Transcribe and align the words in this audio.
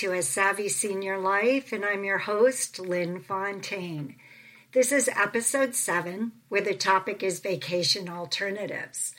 to 0.00 0.12
A 0.14 0.22
Savvy 0.22 0.70
Senior 0.70 1.18
Life, 1.18 1.74
and 1.74 1.84
I'm 1.84 2.04
your 2.04 2.16
host, 2.16 2.78
Lynn 2.78 3.20
Fontaine. 3.20 4.16
This 4.72 4.92
is 4.92 5.10
episode 5.14 5.74
seven, 5.74 6.32
where 6.48 6.62
the 6.62 6.72
topic 6.72 7.22
is 7.22 7.40
vacation 7.40 8.08
alternatives. 8.08 9.14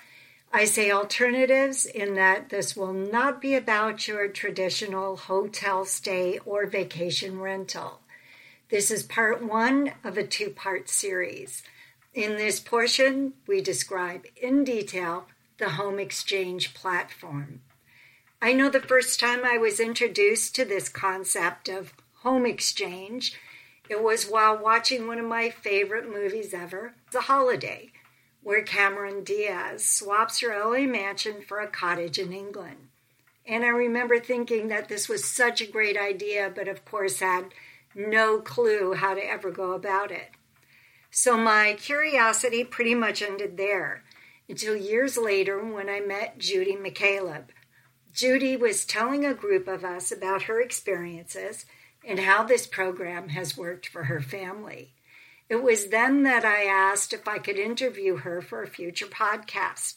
I 0.52 0.66
say 0.66 0.90
alternatives 0.90 1.86
in 1.86 2.16
that 2.16 2.50
this 2.50 2.76
will 2.76 2.94
not 2.94 3.40
be 3.40 3.54
about 3.54 4.08
your 4.08 4.28
traditional 4.28 5.18
hotel 5.18 5.86
stay 5.86 6.40
or 6.48 6.66
vacation 6.66 7.40
rental. 7.40 8.00
This 8.72 8.90
is 8.90 9.04
part 9.04 9.44
one 9.44 9.92
of 10.04 10.18
a 10.18 10.26
two 10.26 10.50
part 10.50 10.90
series. 10.90 11.62
In 12.16 12.38
this 12.38 12.60
portion, 12.60 13.34
we 13.46 13.62
describe 13.62 14.26
in 14.36 14.64
detail 14.64 15.28
the 15.60 15.70
home 15.70 16.00
exchange 16.00 16.74
platform. 16.74 17.62
I 18.44 18.54
know 18.54 18.70
the 18.70 18.80
first 18.80 19.20
time 19.20 19.46
I 19.46 19.60
was 19.60 19.80
introduced 19.80 20.56
to 20.56 20.66
this 20.66 20.90
concept 20.90 21.70
of 21.70 21.94
home 22.24 22.48
exchange, 22.48 23.40
it 23.88 24.02
was 24.02 24.28
while 24.28 24.58
watching 24.58 25.06
one 25.06 25.20
of 25.20 25.26
my 25.28 25.52
favorite 25.52 26.12
movies 26.12 26.52
ever, 26.52 26.96
The 27.12 27.22
Holiday, 27.22 27.92
where 28.42 28.64
Cameron 28.64 29.24
Diaz 29.24 29.86
swaps 29.86 30.40
her 30.40 30.58
LA 30.58 30.88
mansion 30.88 31.44
for 31.48 31.60
a 31.60 31.68
cottage 31.68 32.18
in 32.18 32.34
England. 32.34 32.88
And 33.46 33.64
I 33.64 33.68
remember 33.68 34.20
thinking 34.20 34.70
that 34.70 34.90
this 34.90 35.08
was 35.08 35.24
such 35.24 35.62
a 35.62 35.72
great 35.72 35.96
idea, 35.96 36.52
but 36.54 36.68
of 36.68 36.84
course 36.84 37.20
had 37.20 37.54
no 37.94 38.40
clue 38.40 38.96
how 38.96 39.14
to 39.14 39.24
ever 39.24 39.52
go 39.52 39.74
about 39.74 40.10
it. 40.10 40.32
So 41.12 41.38
my 41.38 41.76
curiosity 41.80 42.64
pretty 42.64 42.96
much 42.96 43.22
ended 43.22 43.58
there 43.58 44.04
until 44.50 44.76
years 44.76 45.16
later 45.16 45.64
when 45.64 45.90
I 45.90 46.00
met 46.00 46.40
Judy 46.40 46.76
McCaleb 46.76 47.44
Judy 48.14 48.58
was 48.58 48.86
telling 48.86 49.26
a 49.26 49.34
group 49.34 49.68
of 49.68 49.86
us 49.86 50.12
about 50.12 50.44
her 50.44 50.62
experiences 50.62 51.66
and 52.06 52.20
how 52.20 52.44
this 52.44 52.68
program 52.68 53.30
has 53.30 53.58
worked 53.58 53.88
for 53.88 54.06
her 54.06 54.20
family. 54.20 54.94
It 55.50 55.64
was 55.64 55.88
then 55.88 56.24
that 56.24 56.44
I 56.44 56.64
asked 56.64 57.14
if 57.14 57.28
I 57.28 57.38
could 57.38 57.58
interview 57.58 58.18
her 58.18 58.42
for 58.42 58.64
a 58.64 58.68
future 58.68 59.06
podcast. 59.06 59.96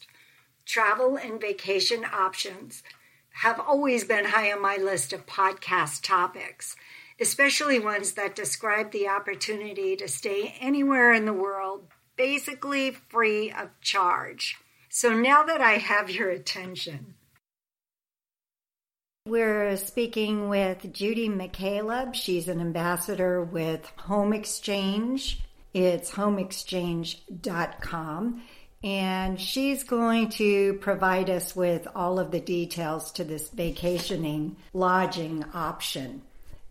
Travel 0.64 1.16
and 1.16 1.40
vacation 1.40 2.04
options 2.04 2.82
have 3.34 3.58
always 3.58 4.04
been 4.04 4.26
high 4.26 4.52
on 4.52 4.62
my 4.62 4.76
list 4.76 5.12
of 5.12 5.26
podcast 5.26 6.02
topics, 6.02 6.76
especially 7.20 7.78
ones 7.78 8.12
that 8.12 8.36
describe 8.36 8.92
the 8.92 9.08
opportunity 9.08 9.96
to 9.96 10.06
stay 10.08 10.56
anywhere 10.60 11.12
in 11.12 11.24
the 11.24 11.32
world, 11.32 11.88
basically 12.16 12.92
free 12.92 13.50
of 13.50 13.70
charge. 13.80 14.56
So 14.88 15.12
now 15.12 15.42
that 15.42 15.60
I 15.60 15.78
have 15.78 16.10
your 16.10 16.30
attention, 16.30 17.14
we're 19.26 19.74
speaking 19.78 20.50
with 20.50 20.92
Judy 20.92 21.30
McCaleb. 21.30 22.12
She's 22.12 22.46
an 22.46 22.60
ambassador 22.60 23.42
with 23.42 23.90
Home 24.00 24.34
Exchange. 24.34 25.40
It's 25.72 26.10
homeexchange.com. 26.10 28.42
And 28.82 29.40
she's 29.40 29.82
going 29.82 30.28
to 30.32 30.74
provide 30.74 31.30
us 31.30 31.56
with 31.56 31.88
all 31.94 32.18
of 32.18 32.32
the 32.32 32.40
details 32.40 33.12
to 33.12 33.24
this 33.24 33.48
vacationing 33.48 34.56
lodging 34.74 35.42
option. 35.54 36.20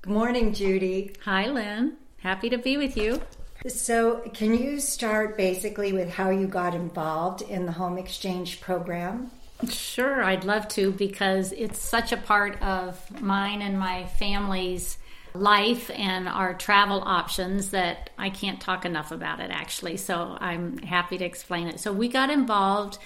Good 0.04 0.14
morning, 0.14 0.54
Judy. 0.54 1.16
Hi, 1.26 1.48
Lynn. 1.48 1.98
Happy 2.18 2.52
to 2.52 2.60
be 2.60 2.78
with 2.78 2.96
you. 2.96 3.20
So, 3.66 4.30
can 4.32 4.54
you 4.54 4.80
start 4.80 5.38
basically 5.38 5.92
with 5.92 6.12
how 6.12 6.30
you 6.30 6.46
got 6.46 6.76
involved 6.76 7.42
in 7.42 7.66
the 7.66 7.72
home 7.72 7.98
exchange 7.98 8.62
program? 8.62 9.32
Sure, 9.70 10.24
I'd 10.24 10.44
love 10.44 10.68
to 10.70 10.92
because 10.92 11.52
it's 11.52 11.80
such 11.80 12.12
a 12.12 12.18
part 12.18 12.62
of 12.62 13.22
mine 13.22 13.62
and 13.62 13.78
my 13.80 14.06
family's 14.06 14.98
life 15.34 15.90
and 15.96 16.28
our 16.28 16.54
travel 16.54 17.02
options 17.02 17.72
that 17.72 18.12
I 18.18 18.30
can't 18.30 18.62
talk 18.62 18.86
enough 18.86 19.12
about 19.12 19.40
it 19.40 19.52
actually. 19.52 19.98
So 19.98 20.38
I'm 20.40 20.78
happy 20.80 21.18
to 21.18 21.26
explain 21.26 21.68
it. 21.68 21.80
So 21.80 21.92
we 21.92 22.08
got 22.08 22.30
involved 22.30 22.98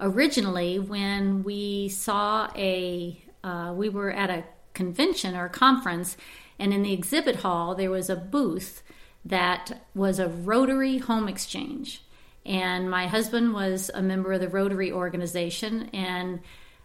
originally 0.00 0.78
when 0.78 1.42
we 1.42 1.88
saw 1.88 2.50
a, 2.56 3.22
uh, 3.42 3.72
we 3.74 3.88
were 3.88 4.10
at 4.10 4.30
a 4.30 4.44
convention 4.74 5.34
or 5.36 5.48
conference, 5.48 6.16
and 6.58 6.72
in 6.72 6.82
the 6.82 6.92
exhibit 6.92 7.36
hall 7.36 7.74
there 7.74 7.90
was 7.90 8.10
a 8.10 8.16
booth 8.16 8.82
that 9.24 9.82
was 9.94 10.18
a 10.18 10.28
Rotary 10.28 10.98
home 10.98 11.28
exchange. 11.28 12.02
And 12.44 12.90
my 12.90 13.06
husband 13.06 13.52
was 13.52 13.90
a 13.92 14.02
member 14.02 14.32
of 14.32 14.40
the 14.40 14.48
Rotary 14.48 14.90
organization, 14.90 15.90
and 15.92 16.40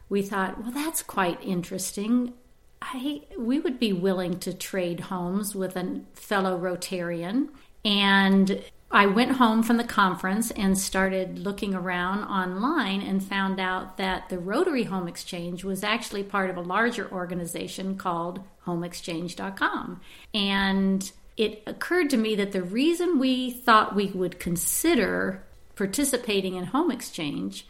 we 0.09 0.21
thought, 0.21 0.61
well, 0.61 0.71
that's 0.71 1.01
quite 1.01 1.41
interesting. 1.43 2.33
I, 2.81 3.21
we 3.37 3.59
would 3.59 3.79
be 3.79 3.93
willing 3.93 4.39
to 4.39 4.53
trade 4.53 4.99
homes 4.99 5.55
with 5.55 5.75
a 5.75 6.01
fellow 6.13 6.59
Rotarian. 6.59 7.49
And 7.83 8.63
I 8.91 9.07
went 9.07 9.33
home 9.33 9.63
from 9.63 9.77
the 9.77 9.83
conference 9.83 10.51
and 10.51 10.77
started 10.77 11.39
looking 11.39 11.73
around 11.73 12.23
online 12.25 13.01
and 13.01 13.23
found 13.23 13.59
out 13.59 13.97
that 13.97 14.29
the 14.29 14.39
Rotary 14.39 14.83
Home 14.83 15.07
Exchange 15.07 15.63
was 15.63 15.83
actually 15.83 16.23
part 16.23 16.49
of 16.49 16.57
a 16.57 16.61
larger 16.61 17.11
organization 17.11 17.97
called 17.97 18.41
homeexchange.com. 18.65 20.01
And 20.33 21.11
it 21.37 21.63
occurred 21.67 22.09
to 22.11 22.17
me 22.17 22.35
that 22.35 22.51
the 22.51 22.63
reason 22.63 23.19
we 23.19 23.51
thought 23.51 23.95
we 23.95 24.07
would 24.07 24.39
consider 24.39 25.43
participating 25.75 26.55
in 26.55 26.65
home 26.65 26.91
exchange 26.91 27.67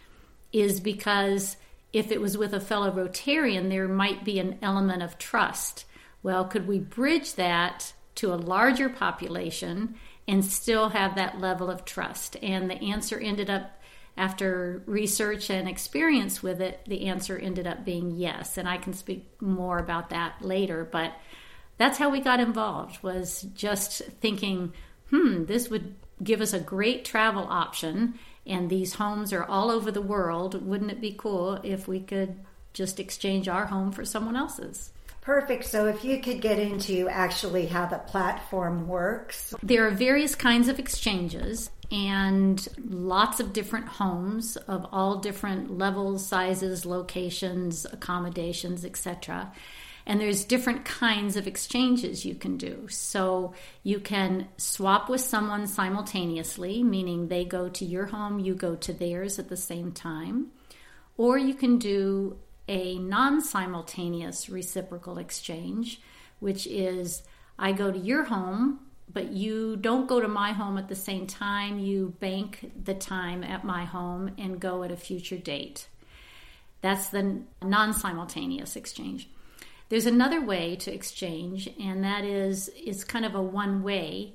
is 0.53 0.79
because 0.79 1.57
if 1.91 2.11
it 2.11 2.21
was 2.21 2.37
with 2.37 2.53
a 2.53 2.59
fellow 2.59 2.91
Rotarian, 2.91 3.69
there 3.69 3.87
might 3.87 4.23
be 4.23 4.37
an 4.39 4.59
element 4.61 5.01
of 5.01 5.17
trust. 5.17 5.85
Well, 6.21 6.45
could 6.45 6.67
we 6.67 6.79
bridge 6.79 7.35
that 7.35 7.93
to 8.15 8.33
a 8.33 8.35
larger 8.35 8.89
population 8.89 9.95
and 10.27 10.43
still 10.43 10.89
have 10.89 11.15
that 11.15 11.39
level 11.39 11.69
of 11.69 11.85
trust? 11.85 12.37
And 12.43 12.69
the 12.69 12.81
answer 12.81 13.19
ended 13.19 13.49
up, 13.49 13.81
after 14.17 14.81
research 14.85 15.49
and 15.49 15.67
experience 15.67 16.41
with 16.41 16.61
it, 16.61 16.81
the 16.87 17.07
answer 17.07 17.37
ended 17.37 17.67
up 17.67 17.83
being 17.83 18.11
yes. 18.11 18.57
And 18.57 18.67
I 18.67 18.77
can 18.77 18.93
speak 18.93 19.25
more 19.41 19.77
about 19.77 20.09
that 20.11 20.41
later, 20.41 20.87
but 20.89 21.13
that's 21.77 21.97
how 21.97 22.09
we 22.09 22.21
got 22.21 22.39
involved 22.39 23.01
was 23.03 23.43
just 23.53 24.01
thinking, 24.21 24.73
hmm, 25.09 25.45
this 25.45 25.69
would 25.69 25.95
give 26.23 26.41
us 26.41 26.53
a 26.53 26.59
great 26.59 27.05
travel 27.05 27.45
option. 27.49 28.15
And 28.45 28.69
these 28.69 28.93
homes 28.93 29.33
are 29.33 29.43
all 29.43 29.71
over 29.71 29.91
the 29.91 30.01
world. 30.01 30.65
Wouldn't 30.65 30.91
it 30.91 31.01
be 31.01 31.15
cool 31.17 31.59
if 31.63 31.87
we 31.87 31.99
could 31.99 32.39
just 32.73 32.99
exchange 32.99 33.47
our 33.47 33.65
home 33.65 33.91
for 33.91 34.05
someone 34.05 34.35
else's? 34.35 34.91
Perfect. 35.21 35.65
So, 35.65 35.87
if 35.87 36.05
you 36.05 36.21
could 36.21 36.39
get 36.39 36.59
into 36.59 37.09
actually 37.09 37.65
how 37.65 37.87
the 37.87 37.97
platform 37.97 38.87
works. 38.87 39.55
There 39.63 39.87
are 39.87 39.91
various 39.91 40.35
kinds 40.35 40.67
of 40.67 40.77
exchanges 40.77 41.71
and 41.91 42.67
lots 42.87 43.39
of 43.39 43.51
different 43.51 43.87
homes 43.87 44.55
of 44.55 44.85
all 44.91 45.17
different 45.17 45.75
levels, 45.75 46.27
sizes, 46.27 46.85
locations, 46.85 47.85
accommodations, 47.91 48.85
etc. 48.85 49.51
And 50.07 50.21
there's 50.21 50.45
different 50.45 50.85
kinds 50.85 51.35
of 51.35 51.47
exchanges 51.47 52.25
you 52.25 52.35
can 52.35 52.57
do. 52.57 52.87
So 52.89 53.53
you 53.81 53.99
can 53.99 54.49
swap 54.57 55.09
with 55.09 55.21
someone 55.21 55.65
simultaneously, 55.65 56.83
meaning 56.83 57.27
they 57.27 57.43
go 57.43 57.69
to 57.69 57.85
your 57.85 58.07
home, 58.07 58.39
you 58.39 58.53
go 58.53 58.75
to 58.75 58.93
theirs 58.93 59.39
at 59.39 59.49
the 59.49 59.57
same 59.57 59.91
time. 59.91 60.51
Or 61.17 61.37
you 61.37 61.55
can 61.55 61.79
do 61.79 62.37
a 62.67 62.99
non 62.99 63.41
simultaneous 63.41 64.49
reciprocal 64.49 65.17
exchange, 65.17 66.01
which 66.39 66.67
is 66.67 67.23
I 67.57 67.71
go 67.71 67.91
to 67.91 67.97
your 67.97 68.25
home, 68.25 68.81
but 69.11 69.31
you 69.31 69.77
don't 69.77 70.07
go 70.07 70.19
to 70.19 70.27
my 70.27 70.51
home 70.51 70.77
at 70.77 70.87
the 70.87 70.95
same 70.95 71.25
time. 71.27 71.79
You 71.79 72.15
bank 72.19 72.71
the 72.83 72.93
time 72.93 73.43
at 73.43 73.63
my 73.63 73.85
home 73.85 74.31
and 74.37 74.59
go 74.59 74.83
at 74.83 74.91
a 74.91 74.97
future 74.97 75.37
date. 75.37 75.87
That's 76.81 77.09
the 77.09 77.41
non 77.63 77.93
simultaneous 77.93 78.75
exchange. 78.75 79.29
There's 79.89 80.05
another 80.05 80.43
way 80.43 80.75
to 80.77 80.93
exchange, 80.93 81.69
and 81.79 82.03
that 82.03 82.23
is 82.23 82.69
it's 82.75 83.03
kind 83.03 83.25
of 83.25 83.35
a 83.35 83.41
one 83.41 83.83
way, 83.83 84.33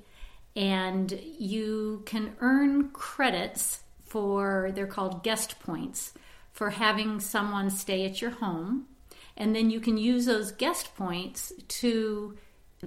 and 0.55 1.11
you 1.37 2.03
can 2.05 2.35
earn 2.39 2.89
credits 2.89 3.81
for 4.05 4.71
they're 4.73 4.87
called 4.87 5.23
guest 5.23 5.59
points 5.59 6.13
for 6.51 6.69
having 6.69 7.19
someone 7.19 7.69
stay 7.69 8.05
at 8.05 8.21
your 8.21 8.31
home, 8.31 8.85
and 9.37 9.55
then 9.55 9.69
you 9.69 9.79
can 9.79 9.97
use 9.97 10.25
those 10.25 10.51
guest 10.51 10.95
points 10.95 11.51
to 11.67 12.37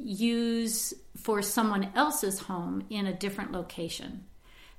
use 0.01 0.95
for 1.17 1.43
someone 1.43 1.91
else's 1.95 2.41
home 2.41 2.85
in 2.91 3.07
a 3.07 3.15
different 3.15 3.53
location. 3.53 4.25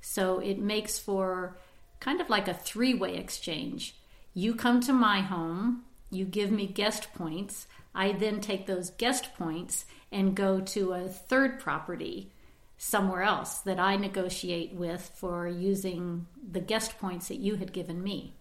So 0.00 0.38
it 0.38 0.58
makes 0.58 0.98
for 0.98 1.56
kind 2.00 2.20
of 2.20 2.30
like 2.30 2.48
a 2.48 2.54
three 2.54 2.94
way 2.94 3.16
exchange. 3.16 3.96
You 4.34 4.54
come 4.54 4.80
to 4.82 4.92
my 4.92 5.20
home, 5.20 5.84
you 6.10 6.24
give 6.24 6.50
me 6.50 6.66
guest 6.66 7.12
points. 7.14 7.66
I 7.96 8.12
then 8.12 8.40
take 8.40 8.66
those 8.66 8.90
guest 8.90 9.34
points 9.36 9.86
and 10.12 10.34
go 10.36 10.60
to 10.60 10.92
a 10.92 11.08
third 11.08 11.58
property 11.58 12.30
somewhere 12.78 13.22
else 13.22 13.58
that 13.60 13.80
I 13.80 13.96
negotiate 13.96 14.74
with 14.74 15.10
for 15.16 15.48
using 15.48 16.26
the 16.52 16.60
guest 16.60 16.98
points 16.98 17.28
that 17.28 17.38
you 17.38 17.56
had 17.56 17.72
given 17.72 18.02
me. 18.02 18.34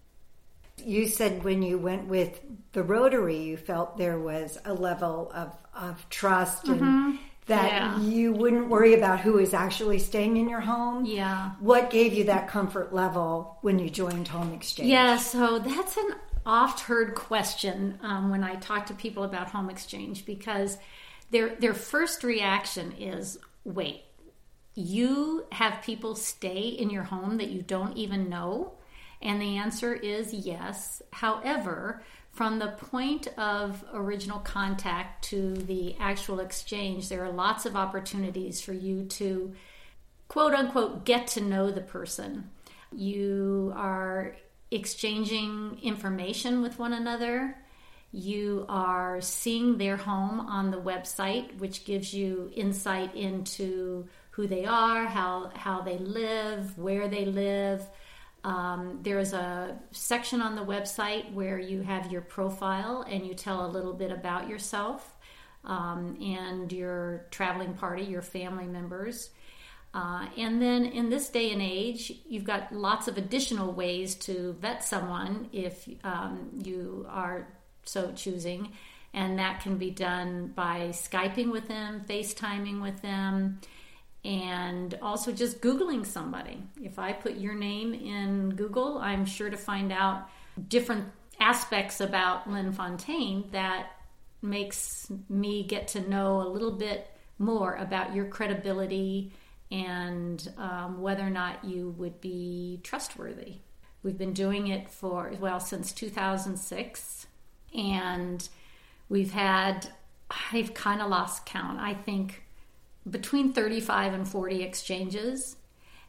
You 0.84 1.08
said 1.08 1.44
when 1.46 1.62
you 1.62 1.78
went 1.78 2.08
with 2.08 2.42
the 2.74 2.84
Rotary, 2.84 3.38
you 3.42 3.56
felt 3.56 3.98
there 3.98 4.20
was 4.20 4.60
a 4.66 4.74
level 4.74 5.32
of, 5.34 5.56
of 5.74 6.08
trust 6.10 6.66
Mm-hmm. 6.66 7.16
that 7.46 7.72
Yeah. 7.72 8.00
you 8.02 8.34
wouldn't 8.34 8.68
worry 8.68 8.94
about 8.94 9.22
who 9.22 9.38
is 9.38 9.54
actually 9.54 10.00
staying 10.00 10.36
in 10.36 10.50
your 10.50 10.60
home. 10.60 11.06
Yeah. 11.06 11.52
What 11.62 11.90
gave 11.92 12.14
you 12.14 12.26
that 12.26 12.50
comfort 12.50 12.94
level 12.94 13.58
when 13.62 13.80
you 13.80 13.90
joined 13.90 14.28
Home 14.28 14.52
Exchange? 14.54 14.90
Yeah, 14.90 15.16
so 15.18 15.60
that's 15.60 15.96
an 15.96 16.16
oft 16.46 16.82
heard 16.82 17.16
question 17.16 18.00
um, 18.02 18.30
when 18.30 18.44
I 18.44 18.56
talk 18.56 18.86
to 18.88 18.94
people 18.94 19.24
about 19.24 19.50
home 19.50 19.70
exchange 19.70 20.26
because 20.26 20.78
their 21.32 21.56
their 21.56 21.74
first 21.74 22.24
reaction 22.24 22.94
is, 22.94 23.38
"Wait, 23.64 24.04
you 24.76 25.46
have 25.52 25.84
people 25.84 26.16
stay 26.16 26.68
in 26.68 26.90
your 26.90 27.04
home 27.04 27.38
that 27.38 27.50
you 27.50 27.62
don't 27.62 27.98
even 27.98 28.30
know?" 28.30 28.74
And 29.22 29.42
the 29.42 29.58
answer 29.58 29.94
is 29.94 30.34
yes. 30.34 31.02
However, 31.12 32.04
from 32.32 32.60
the 32.60 32.68
point 32.68 33.28
of 33.38 33.84
original 33.94 34.40
contact 34.40 35.24
to 35.30 35.54
the 35.54 35.96
actual 36.00 36.42
exchange, 36.42 37.08
there 37.08 37.24
are 37.24 37.32
lots 37.32 37.66
of 37.66 37.76
opportunities 37.76 38.62
for 38.62 38.74
you 38.74 39.06
to 39.06 39.54
quote 40.28 40.54
unquote 40.54 41.06
get 41.06 41.28
to 41.28 41.42
know 41.42 41.72
the 41.72 41.82
person. 41.82 42.50
You 42.92 43.74
are 43.76 44.36
exchanging 44.76 45.80
information 45.82 46.62
with 46.62 46.78
one 46.78 46.94
another. 46.94 47.56
You 48.12 48.66
are 48.70 49.20
seeing 49.22 49.78
their 49.78 49.98
home 49.98 50.40
on 50.40 50.72
the 50.72 50.80
website, 50.80 51.58
which 51.58 51.86
gives 51.86 52.14
you 52.14 52.52
insight 52.56 53.16
into 53.16 54.08
who 54.32 54.48
they 54.48 54.66
are, 54.66 55.06
how, 55.06 55.52
how 55.56 55.82
they 55.82 55.98
live, 55.98 56.78
where 56.78 57.08
they 57.08 57.26
live. 57.26 57.84
Um, 58.44 59.00
there's 59.02 59.34
a 59.34 59.78
section 59.92 60.42
on 60.42 60.56
the 60.56 60.64
website 60.64 61.34
where 61.34 61.58
you 61.58 61.82
have 61.82 62.12
your 62.12 62.22
profile 62.22 63.06
and 63.10 63.26
you 63.26 63.34
tell 63.34 63.66
a 63.66 63.70
little 63.70 63.94
bit 63.94 64.12
about 64.12 64.48
yourself 64.48 65.16
um, 65.64 66.18
and 66.22 66.72
your 66.72 67.26
traveling 67.32 67.74
party, 67.74 68.04
your 68.04 68.22
family 68.22 68.68
members. 68.68 69.32
Uh, 69.96 70.26
and 70.38 70.62
then 70.62 70.86
in 70.86 71.10
this 71.10 71.30
day 71.30 71.54
and 71.54 71.62
age, 71.62 72.12
you've 72.28 72.44
got 72.44 72.74
lots 72.76 73.08
of 73.08 73.18
additional 73.18 73.72
ways 73.72 74.16
to 74.16 74.54
vet 74.60 74.84
someone 74.84 75.48
if 75.54 75.88
um, 76.04 76.50
you 76.66 77.06
are 77.10 77.48
so 77.86 78.12
choosing. 78.12 78.74
And 79.14 79.40
that 79.40 79.62
can 79.62 79.78
be 79.78 79.92
done 79.92 80.52
by 80.54 80.90
Skyping 80.90 81.50
with 81.50 81.70
them, 81.70 82.02
FaceTiming 82.10 82.82
with 82.82 83.02
them, 83.02 83.62
and 84.26 85.00
also 85.02 85.32
just 85.32 85.62
Googling 85.62 86.06
somebody. 86.06 86.62
If 86.84 87.00
I 87.00 87.14
put 87.14 87.36
your 87.36 87.56
name 87.56 87.94
in 87.94 88.50
Google, 88.50 88.98
I'm 88.98 89.26
sure 89.26 89.50
to 89.50 89.56
find 89.56 89.94
out 89.94 90.28
different 90.68 91.06
aspects 91.40 92.02
about 92.02 92.52
Lynn 92.52 92.74
Fontaine 92.74 93.48
that 93.52 93.92
makes 94.42 95.10
me 95.30 95.64
get 95.64 95.88
to 95.90 96.10
know 96.10 96.42
a 96.42 96.50
little 96.50 96.72
bit 96.72 97.10
more 97.40 97.76
about 97.76 98.14
your 98.14 98.26
credibility 98.26 99.32
and 99.72 100.52
um, 100.58 101.02
whether 101.02 101.24
or 101.24 101.30
not 101.30 101.64
you 101.64 101.90
would 101.98 102.22
be 102.22 102.80
trustworthy. 102.84 103.58
We've 104.04 104.18
been 104.18 104.34
doing 104.34 104.68
it 104.68 104.90
for, 104.90 105.32
well, 105.40 105.60
since 105.60 105.92
2006, 105.92 107.28
and 107.76 108.48
we've 109.10 109.32
had, 109.32 109.90
I've 110.52 110.74
kind 110.74 111.02
of 111.02 111.10
lost 111.10 111.46
count, 111.46 111.80
I 111.80 111.94
think 111.96 112.44
between 113.10 113.54
35 113.54 114.14
and 114.14 114.28
40 114.28 114.64
exchanges, 114.64 115.58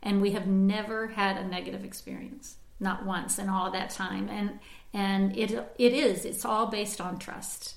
and 0.03 0.21
we 0.21 0.33
have 0.33 0.47
never 0.47 1.09
had 1.09 1.37
a 1.37 1.47
negative 1.47 1.85
experience, 1.85 2.57
not 2.81 3.05
once 3.05 3.39
in 3.39 3.49
all 3.49 3.71
that 3.73 3.91
time. 3.91 4.29
And 4.29 4.59
and 4.93 5.37
it 5.37 5.51
it 5.79 5.93
is, 5.93 6.25
it's 6.25 6.45
all 6.45 6.67
based 6.67 7.01
on 7.01 7.19
trust. 7.19 7.75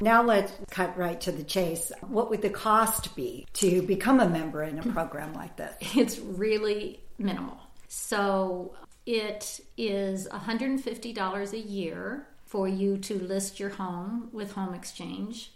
Now 0.00 0.22
let's 0.22 0.52
cut 0.70 0.96
right 0.96 1.20
to 1.22 1.32
the 1.32 1.44
chase. 1.44 1.92
What 2.00 2.30
would 2.30 2.42
the 2.42 2.50
cost 2.50 3.14
be 3.14 3.46
to 3.54 3.82
become 3.82 4.20
a 4.20 4.28
member 4.28 4.62
in 4.62 4.78
a 4.78 4.82
hmm. 4.82 4.92
program 4.92 5.34
like 5.34 5.56
this? 5.56 5.74
It's 5.96 6.18
really 6.18 7.00
minimal. 7.18 7.58
So 7.88 8.74
it 9.06 9.60
is 9.76 10.28
$150 10.28 11.52
a 11.52 11.58
year 11.58 12.26
for 12.46 12.68
you 12.68 12.98
to 12.98 13.14
list 13.14 13.60
your 13.60 13.70
home 13.70 14.28
with 14.32 14.52
Home 14.52 14.74
Exchange. 14.74 15.52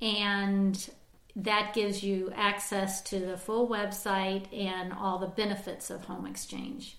And 0.00 0.90
that 1.36 1.74
gives 1.74 2.02
you 2.02 2.32
access 2.34 3.00
to 3.02 3.18
the 3.18 3.38
full 3.38 3.68
website 3.68 4.52
and 4.56 4.92
all 4.92 5.18
the 5.18 5.26
benefits 5.28 5.90
of 5.90 6.04
Home 6.04 6.26
Exchange. 6.26 6.98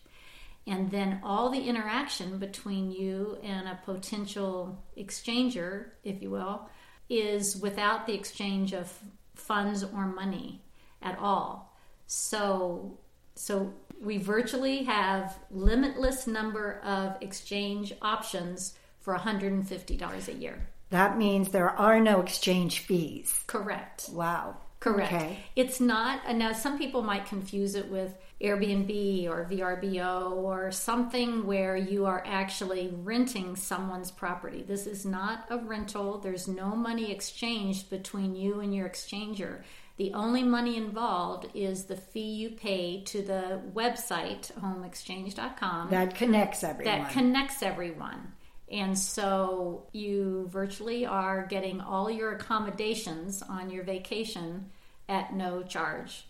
And 0.65 0.89
then 0.91 1.19
all 1.23 1.49
the 1.49 1.67
interaction 1.67 2.39
between 2.39 2.91
you 2.91 3.37
and 3.43 3.67
a 3.67 3.79
potential 3.83 4.81
exchanger, 4.97 5.87
if 6.03 6.21
you 6.21 6.29
will, 6.29 6.69
is 7.09 7.57
without 7.57 8.05
the 8.05 8.13
exchange 8.13 8.73
of 8.73 8.91
funds 9.35 9.83
or 9.83 10.05
money 10.07 10.61
at 11.01 11.17
all. 11.19 11.75
So 12.07 12.97
so 13.35 13.73
we 14.01 14.17
virtually 14.17 14.83
have 14.83 15.37
limitless 15.49 16.27
number 16.27 16.79
of 16.83 17.15
exchange 17.21 17.93
options 18.01 18.75
for 18.99 19.15
$150 19.15 20.27
a 20.27 20.33
year. 20.33 20.67
That 20.89 21.17
means 21.17 21.49
there 21.49 21.71
are 21.71 21.99
no 21.99 22.21
exchange 22.21 22.79
fees. 22.79 23.43
Correct. 23.47 24.09
Wow. 24.11 24.57
Correct. 24.79 25.13
Okay. 25.13 25.39
It's 25.55 25.79
not, 25.79 26.35
now 26.35 26.51
some 26.53 26.77
people 26.77 27.01
might 27.01 27.25
confuse 27.25 27.75
it 27.75 27.89
with 27.89 28.13
Airbnb 28.43 29.29
or 29.29 29.47
VRBO 29.49 30.31
or 30.33 30.69
something 30.71 31.45
where 31.45 31.77
you 31.77 32.05
are 32.05 32.21
actually 32.27 32.93
renting 33.03 33.55
someone's 33.55 34.11
property. 34.11 34.63
This 34.67 34.85
is 34.85 35.05
not 35.05 35.45
a 35.49 35.57
rental. 35.57 36.19
There's 36.19 36.47
no 36.47 36.75
money 36.75 37.11
exchanged 37.11 37.89
between 37.89 38.35
you 38.35 38.59
and 38.59 38.75
your 38.75 38.89
exchanger. 38.89 39.63
The 39.95 40.13
only 40.13 40.43
money 40.43 40.75
involved 40.75 41.47
is 41.53 41.85
the 41.85 41.95
fee 41.95 42.33
you 42.33 42.49
pay 42.49 43.03
to 43.05 43.21
the 43.21 43.61
website, 43.73 44.51
homeexchange.com 44.59 45.89
That 45.91 46.15
connects 46.15 46.63
everyone. 46.63 46.99
that 46.99 47.11
connects 47.11 47.63
everyone. 47.63 48.33
And 48.71 48.97
so 48.97 49.85
you 49.91 50.49
virtually 50.51 51.05
are 51.05 51.45
getting 51.45 51.79
all 51.79 52.09
your 52.09 52.31
accommodations 52.33 53.43
on 53.43 53.69
your 53.69 53.83
vacation 53.83 54.71
at 55.07 55.33
no 55.33 55.61
charge, 55.61 56.25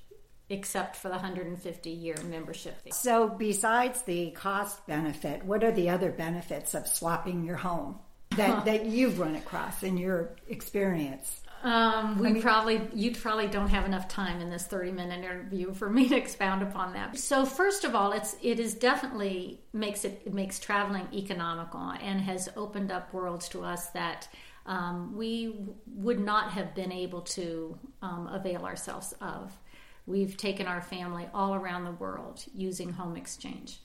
except 0.49 0.95
for 0.95 1.07
the 1.07 1.15
150 1.15 1.89
year 1.89 2.15
membership 2.25 2.81
fee. 2.81 2.91
so, 2.91 3.27
besides 3.27 4.01
the 4.03 4.31
cost 4.31 4.85
benefit, 4.87 5.43
what 5.45 5.63
are 5.63 5.71
the 5.71 5.89
other 5.89 6.11
benefits 6.11 6.73
of 6.73 6.87
swapping 6.87 7.43
your 7.43 7.57
home 7.57 7.99
that, 8.35 8.65
that 8.65 8.85
you've 8.85 9.19
run 9.19 9.35
across 9.35 9.83
in 9.83 9.97
your 9.97 10.35
experience? 10.47 11.41
Um, 11.63 12.19
we 12.19 12.41
probably 12.41 12.81
you 12.93 13.15
probably 13.15 13.47
don't 13.47 13.69
have 13.69 13.85
enough 13.85 14.09
time 14.09 14.41
in 14.41 14.49
this 14.49 14.65
30 14.65 14.91
minute 14.91 15.19
interview 15.19 15.73
for 15.73 15.89
me 15.89 16.09
to 16.09 16.15
expound 16.17 16.61
upon 16.61 16.91
that. 16.93 17.17
So 17.17 17.45
first 17.45 17.85
of 17.85 17.95
all, 17.95 18.11
it's 18.11 18.35
it 18.41 18.59
is 18.59 18.73
definitely 18.73 19.61
makes 19.71 20.03
it 20.03 20.23
it 20.25 20.33
makes 20.33 20.59
traveling 20.59 21.07
economical 21.13 21.79
and 22.01 22.19
has 22.19 22.49
opened 22.57 22.91
up 22.91 23.13
worlds 23.13 23.47
to 23.49 23.63
us 23.63 23.87
that 23.91 24.27
um, 24.65 25.15
we 25.15 25.55
would 25.87 26.19
not 26.19 26.51
have 26.51 26.75
been 26.75 26.91
able 26.91 27.21
to 27.21 27.77
um, 28.01 28.27
avail 28.27 28.65
ourselves 28.65 29.13
of. 29.21 29.57
We've 30.05 30.35
taken 30.35 30.67
our 30.67 30.81
family 30.81 31.27
all 31.33 31.55
around 31.55 31.85
the 31.85 31.91
world 31.91 32.43
using 32.53 32.91
home 32.91 33.15
exchange. 33.15 33.79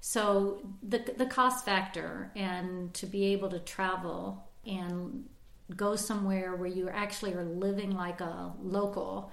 So 0.00 0.60
the 0.82 0.98
the 1.16 1.26
cost 1.26 1.64
factor 1.64 2.30
and 2.34 2.92
to 2.94 3.06
be 3.06 3.26
able 3.26 3.50
to 3.50 3.58
travel 3.60 4.48
and 4.66 5.28
go 5.76 5.96
somewhere 5.96 6.56
where 6.56 6.68
you 6.68 6.88
actually 6.88 7.34
are 7.34 7.44
living 7.44 7.92
like 7.92 8.20
a 8.20 8.52
local 8.60 9.32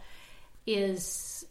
is 0.66 1.46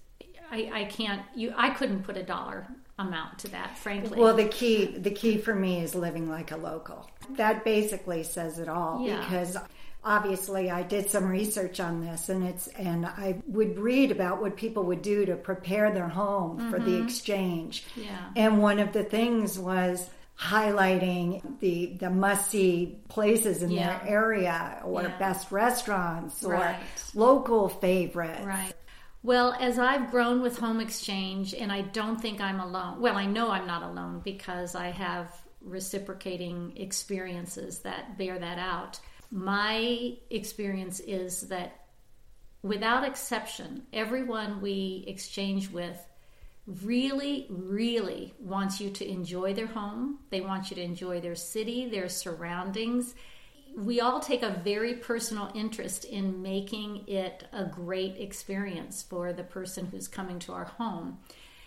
I, 0.51 0.71
I 0.73 0.85
can't 0.85 1.23
you 1.35 1.53
I 1.57 1.71
couldn't 1.71 2.05
put 2.05 2.17
a 2.17 2.23
dollar 2.23 2.67
amount 2.99 3.41
to 3.41 3.49
that 3.49 3.77
frankly. 3.79 4.19
Well, 4.19 4.37
the 4.37 4.49
key 4.49 4.87
the 4.87 5.11
key 5.11 5.39
for 5.39 5.55
me 5.55 5.83
is 5.83 5.95
living 5.95 6.29
like 6.29 6.53
a 6.53 6.57
local. 6.57 7.11
That 7.31 7.65
basically 7.65 8.23
says 8.23 8.59
it 8.59 8.69
all 8.69 9.05
Yeah. 9.07 9.21
because 9.21 9.57
obviously 10.05 10.71
I 10.71 10.83
did 10.83 11.11
some 11.11 11.29
research 11.29 11.81
on 11.81 12.01
this 12.01 12.29
and 12.29 12.45
it's 12.45 12.69
and 12.69 13.05
I 13.05 13.43
would 13.47 13.79
read 13.79 14.11
about 14.13 14.41
what 14.41 14.57
people 14.57 14.85
would 14.85 15.03
do 15.03 15.27
to 15.27 15.37
prepare 15.37 15.93
their 15.93 16.09
home 16.09 16.71
for 16.71 16.79
the 16.79 17.03
exchange. 17.03 17.85
Mm-hmm. 17.91 18.03
Yeah. 18.03 18.31
And 18.37 18.63
one 18.63 18.79
of 18.79 18.93
the 18.93 19.05
things 19.05 19.59
was 19.59 20.09
highlighting 20.39 21.59
the 21.61 21.97
the 21.99 22.11
must 22.11 22.51
see 22.51 23.01
places 23.09 23.63
in 23.63 23.71
Yeah. 23.71 23.99
their 23.99 24.09
area 24.09 24.81
or 24.85 25.03
Yeah. 25.03 25.19
best 25.19 25.51
restaurants 25.51 26.45
or 26.45 26.53
Right. 26.55 26.77
local 27.15 27.69
favorites. 27.69 28.45
Right. 28.45 28.73
Well, 29.25 29.53
as 29.59 29.81
I've 29.81 30.13
grown 30.13 30.41
with 30.43 30.59
Home 30.61 30.81
Exchange, 30.81 31.53
and 31.53 31.73
I 31.73 31.81
don't 31.81 32.21
think 32.21 32.41
I'm 32.41 32.61
alone. 32.61 33.01
Well, 33.01 33.17
I 33.17 33.27
know 33.27 33.51
I'm 33.51 33.67
not 33.67 33.83
alone 33.83 34.21
because 34.25 34.77
I 34.77 34.91
have 34.91 35.29
reciprocating 35.61 36.73
experiences 36.77 37.81
that 37.81 38.17
bear 38.17 38.39
that 38.39 38.59
out. 38.59 39.01
My 39.31 40.17
experience 40.31 41.01
is 41.01 41.43
that 41.49 41.85
without 42.63 43.05
exception, 43.05 43.83
everyone 43.93 44.61
we 44.61 45.05
exchange 45.07 45.71
with 45.71 45.99
really, 46.83 47.47
really 47.49 48.35
wants 48.39 48.81
you 48.81 48.91
to 48.91 49.09
enjoy 49.09 49.55
their 49.55 49.67
home. 49.67 50.19
They 50.31 50.41
want 50.41 50.71
you 50.71 50.77
to 50.77 50.83
enjoy 50.83 51.21
their 51.21 51.35
city, 51.35 51.89
their 51.89 52.09
surroundings. 52.09 53.15
We 53.77 54.01
all 54.01 54.21
take 54.21 54.43
a 54.43 54.61
very 54.65 54.95
personal 54.95 55.51
interest 55.55 56.05
in 56.05 56.43
making 56.43 57.05
it 57.07 57.45
a 57.53 57.65
great 57.65 58.17
experience 58.19 59.03
for 59.03 59.33
the 59.33 59.45
person 59.45 59.87
who's 59.87 60.09
coming 60.09 60.39
to 60.41 60.53
our 60.53 60.65
home. 60.65 61.19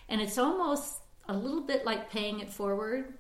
And 0.10 0.20
it's 0.20 0.38
almost 0.38 1.00
a 1.28 1.34
little 1.34 1.62
bit 1.62 1.86
like 1.86 2.12
paying 2.12 2.40
it 2.40 2.50
forward. 2.50 3.14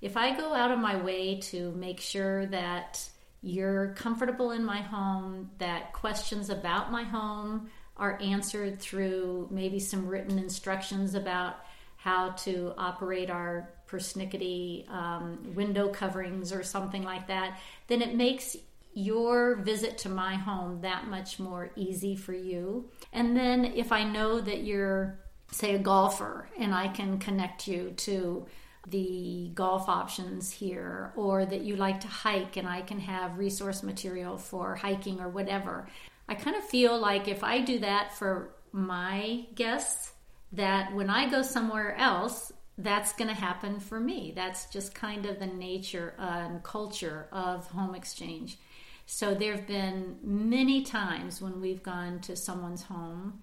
If 0.00 0.16
I 0.16 0.36
go 0.36 0.52
out 0.54 0.70
of 0.70 0.78
my 0.78 0.96
way 0.96 1.40
to 1.42 1.72
make 1.72 2.00
sure 2.00 2.46
that 2.46 3.08
you're 3.42 3.94
comfortable 3.94 4.50
in 4.50 4.64
my 4.64 4.80
home, 4.82 5.50
that 5.58 5.92
questions 5.92 6.50
about 6.50 6.90
my 6.90 7.04
home 7.04 7.70
are 7.96 8.20
answered 8.20 8.80
through 8.80 9.48
maybe 9.50 9.78
some 9.78 10.06
written 10.06 10.38
instructions 10.38 11.14
about 11.14 11.56
how 11.96 12.30
to 12.30 12.72
operate 12.76 13.30
our 13.30 13.70
persnickety 13.88 14.88
um, 14.90 15.38
window 15.54 15.88
coverings 15.88 16.52
or 16.52 16.62
something 16.62 17.02
like 17.02 17.26
that, 17.26 17.58
then 17.88 18.02
it 18.02 18.14
makes 18.14 18.56
your 18.94 19.56
visit 19.56 19.98
to 19.98 20.08
my 20.08 20.34
home 20.36 20.80
that 20.80 21.06
much 21.06 21.38
more 21.38 21.70
easy 21.76 22.16
for 22.16 22.32
you. 22.32 22.88
And 23.12 23.36
then 23.36 23.64
if 23.64 23.92
I 23.92 24.04
know 24.04 24.40
that 24.40 24.64
you're, 24.64 25.18
say, 25.50 25.74
a 25.74 25.78
golfer 25.78 26.48
and 26.58 26.74
I 26.74 26.88
can 26.88 27.18
connect 27.18 27.68
you 27.68 27.90
to 27.90 28.46
the 28.88 29.50
golf 29.54 29.88
options 29.88 30.50
here, 30.50 31.12
or 31.16 31.44
that 31.44 31.62
you 31.62 31.76
like 31.76 32.00
to 32.00 32.08
hike 32.08 32.56
and 32.56 32.68
I 32.68 32.82
can 32.82 33.00
have 33.00 33.38
resource 33.38 33.82
material 33.82 34.38
for 34.38 34.76
hiking 34.76 35.20
or 35.20 35.28
whatever. 35.28 35.88
I 36.28 36.34
kind 36.34 36.56
of 36.56 36.64
feel 36.64 36.98
like 36.98 37.28
if 37.28 37.42
I 37.42 37.60
do 37.60 37.80
that 37.80 38.12
for 38.16 38.54
my 38.72 39.46
guests, 39.54 40.12
that 40.52 40.94
when 40.94 41.10
I 41.10 41.28
go 41.28 41.42
somewhere 41.42 41.96
else, 41.96 42.52
that's 42.78 43.12
going 43.14 43.28
to 43.28 43.34
happen 43.34 43.80
for 43.80 43.98
me. 43.98 44.32
That's 44.36 44.66
just 44.66 44.94
kind 44.94 45.26
of 45.26 45.38
the 45.38 45.46
nature 45.46 46.14
and 46.18 46.62
culture 46.62 47.26
of 47.32 47.66
home 47.68 47.94
exchange. 47.94 48.58
So 49.06 49.34
there 49.34 49.54
have 49.54 49.66
been 49.66 50.18
many 50.22 50.82
times 50.82 51.40
when 51.40 51.60
we've 51.60 51.82
gone 51.82 52.20
to 52.20 52.36
someone's 52.36 52.82
home 52.82 53.40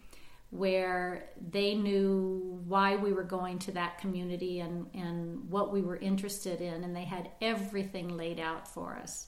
where 0.54 1.30
they 1.50 1.74
knew 1.74 2.62
why 2.68 2.96
we 2.96 3.12
were 3.12 3.24
going 3.24 3.58
to 3.58 3.72
that 3.72 3.98
community 3.98 4.60
and, 4.60 4.86
and 4.94 5.50
what 5.50 5.72
we 5.72 5.82
were 5.82 5.98
interested 5.98 6.62
in, 6.62 6.84
and 6.84 6.96
they 6.96 7.06
had 7.06 7.32
everything 7.42 8.16
laid 8.16 8.40
out 8.40 8.68
for 8.68 8.96
us. 8.96 9.28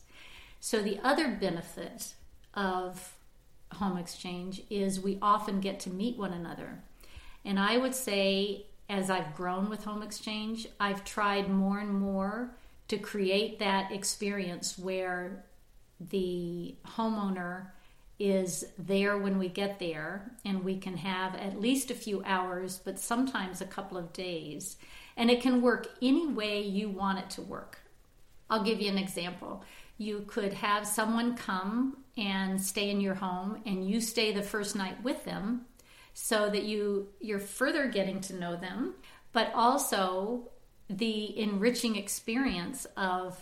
So, 0.60 0.82
the 0.82 1.00
other 1.04 1.30
benefit 1.30 2.14
of 2.54 3.16
home 3.74 3.98
exchange 3.98 4.62
is 4.70 5.00
we 5.00 5.18
often 5.22 5.60
get 5.60 5.80
to 5.82 5.90
meet 5.90 6.18
one 6.18 6.32
another. 6.32 6.80
And 7.44 7.60
I 7.60 7.78
would 7.78 7.96
say, 7.96 8.68
as 8.88 9.10
I've 9.10 9.36
grown 9.36 9.70
with 9.70 9.84
home 9.84 10.04
exchange, 10.04 10.68
I've 10.80 11.04
tried 11.04 11.50
more 11.50 11.80
and 11.80 11.94
more 11.94 12.56
to 12.88 12.98
create 12.98 13.60
that 13.60 13.92
experience 13.92 14.78
where 14.78 15.44
the 16.00 16.76
homeowner 16.86 17.68
is 18.18 18.66
there 18.78 19.18
when 19.18 19.38
we 19.38 19.50
get 19.50 19.80
there 19.80 20.32
and 20.46 20.64
we 20.64 20.78
can 20.78 20.98
have 20.98 21.36
at 21.36 21.60
least 21.60 21.92
a 21.92 21.96
few 21.96 22.24
hours, 22.26 22.80
but 22.84 23.00
sometimes 23.00 23.62
a 23.62 23.66
couple 23.66 23.98
of 23.98 24.14
days. 24.14 24.78
And 25.18 25.30
it 25.30 25.42
can 25.42 25.62
work 25.62 25.90
any 26.02 26.28
way 26.28 26.62
you 26.62 26.90
want 26.90 27.20
it 27.20 27.30
to 27.32 27.42
work. 27.42 27.80
I'll 28.50 28.64
give 28.64 28.82
you 28.82 28.90
an 28.90 28.98
example. 28.98 29.64
You 29.98 30.24
could 30.28 30.54
have 30.54 30.88
someone 30.88 31.36
come 31.36 31.98
and 32.18 32.62
stay 32.62 32.90
in 32.90 33.02
your 33.02 33.16
home 33.16 33.62
and 33.66 33.88
you 33.88 34.00
stay 34.00 34.32
the 34.32 34.44
first 34.44 34.76
night 34.76 35.04
with 35.04 35.26
them 35.26 35.66
so 36.14 36.50
that 36.50 36.64
you 36.64 37.10
you're 37.20 37.40
further 37.40 37.88
getting 37.90 38.22
to 38.22 38.36
know 38.36 38.56
them, 38.56 38.94
but 39.34 39.52
also 39.54 40.50
the 40.90 41.38
enriching 41.38 41.96
experience 41.96 42.86
of 42.96 43.38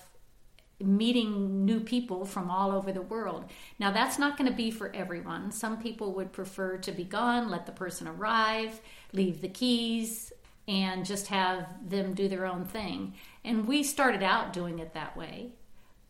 meeting 0.84 1.66
new 1.66 1.80
people 1.80 2.26
from 2.26 2.52
all 2.52 2.72
over 2.72 2.92
the 2.92 3.02
world. 3.02 3.46
Now, 3.80 3.92
that's 3.92 4.20
not 4.20 4.38
going 4.38 4.50
to 4.50 4.56
be 4.56 4.72
for 4.72 4.94
everyone. 4.96 5.52
Some 5.52 5.82
people 5.82 6.14
would 6.14 6.32
prefer 6.32 6.78
to 6.78 6.92
be 6.92 7.04
gone, 7.04 7.50
let 7.50 7.66
the 7.66 7.72
person 7.72 8.08
arrive, 8.08 8.82
leave 9.12 9.42
the 9.42 9.50
keys, 9.50 10.32
and 10.68 11.06
just 11.06 11.28
have 11.28 11.68
them 11.88 12.14
do 12.14 12.28
their 12.28 12.46
own 12.46 12.66
thing. 12.66 13.14
And 13.44 13.68
we 13.68 13.84
started 13.84 14.24
out 14.24 14.54
doing 14.54 14.80
it 14.80 14.94
that 14.94 15.18
way. 15.18 15.52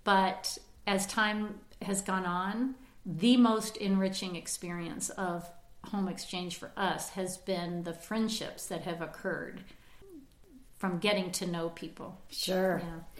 But 0.03 0.57
as 0.85 1.07
time 1.07 1.59
has 1.81 2.01
gone 2.01 2.25
on, 2.25 2.75
the 3.05 3.37
most 3.37 3.77
enriching 3.77 4.35
experience 4.35 5.09
of 5.09 5.49
home 5.85 6.07
exchange 6.07 6.57
for 6.57 6.71
us 6.77 7.09
has 7.09 7.37
been 7.37 7.83
the 7.83 7.93
friendships 7.93 8.67
that 8.67 8.83
have 8.83 9.01
occurred 9.01 9.63
from 10.77 10.99
getting 10.99 11.31
to 11.31 11.47
know 11.47 11.69
people. 11.69 12.21
Sure. 12.29 12.81
Yeah. 12.83 13.12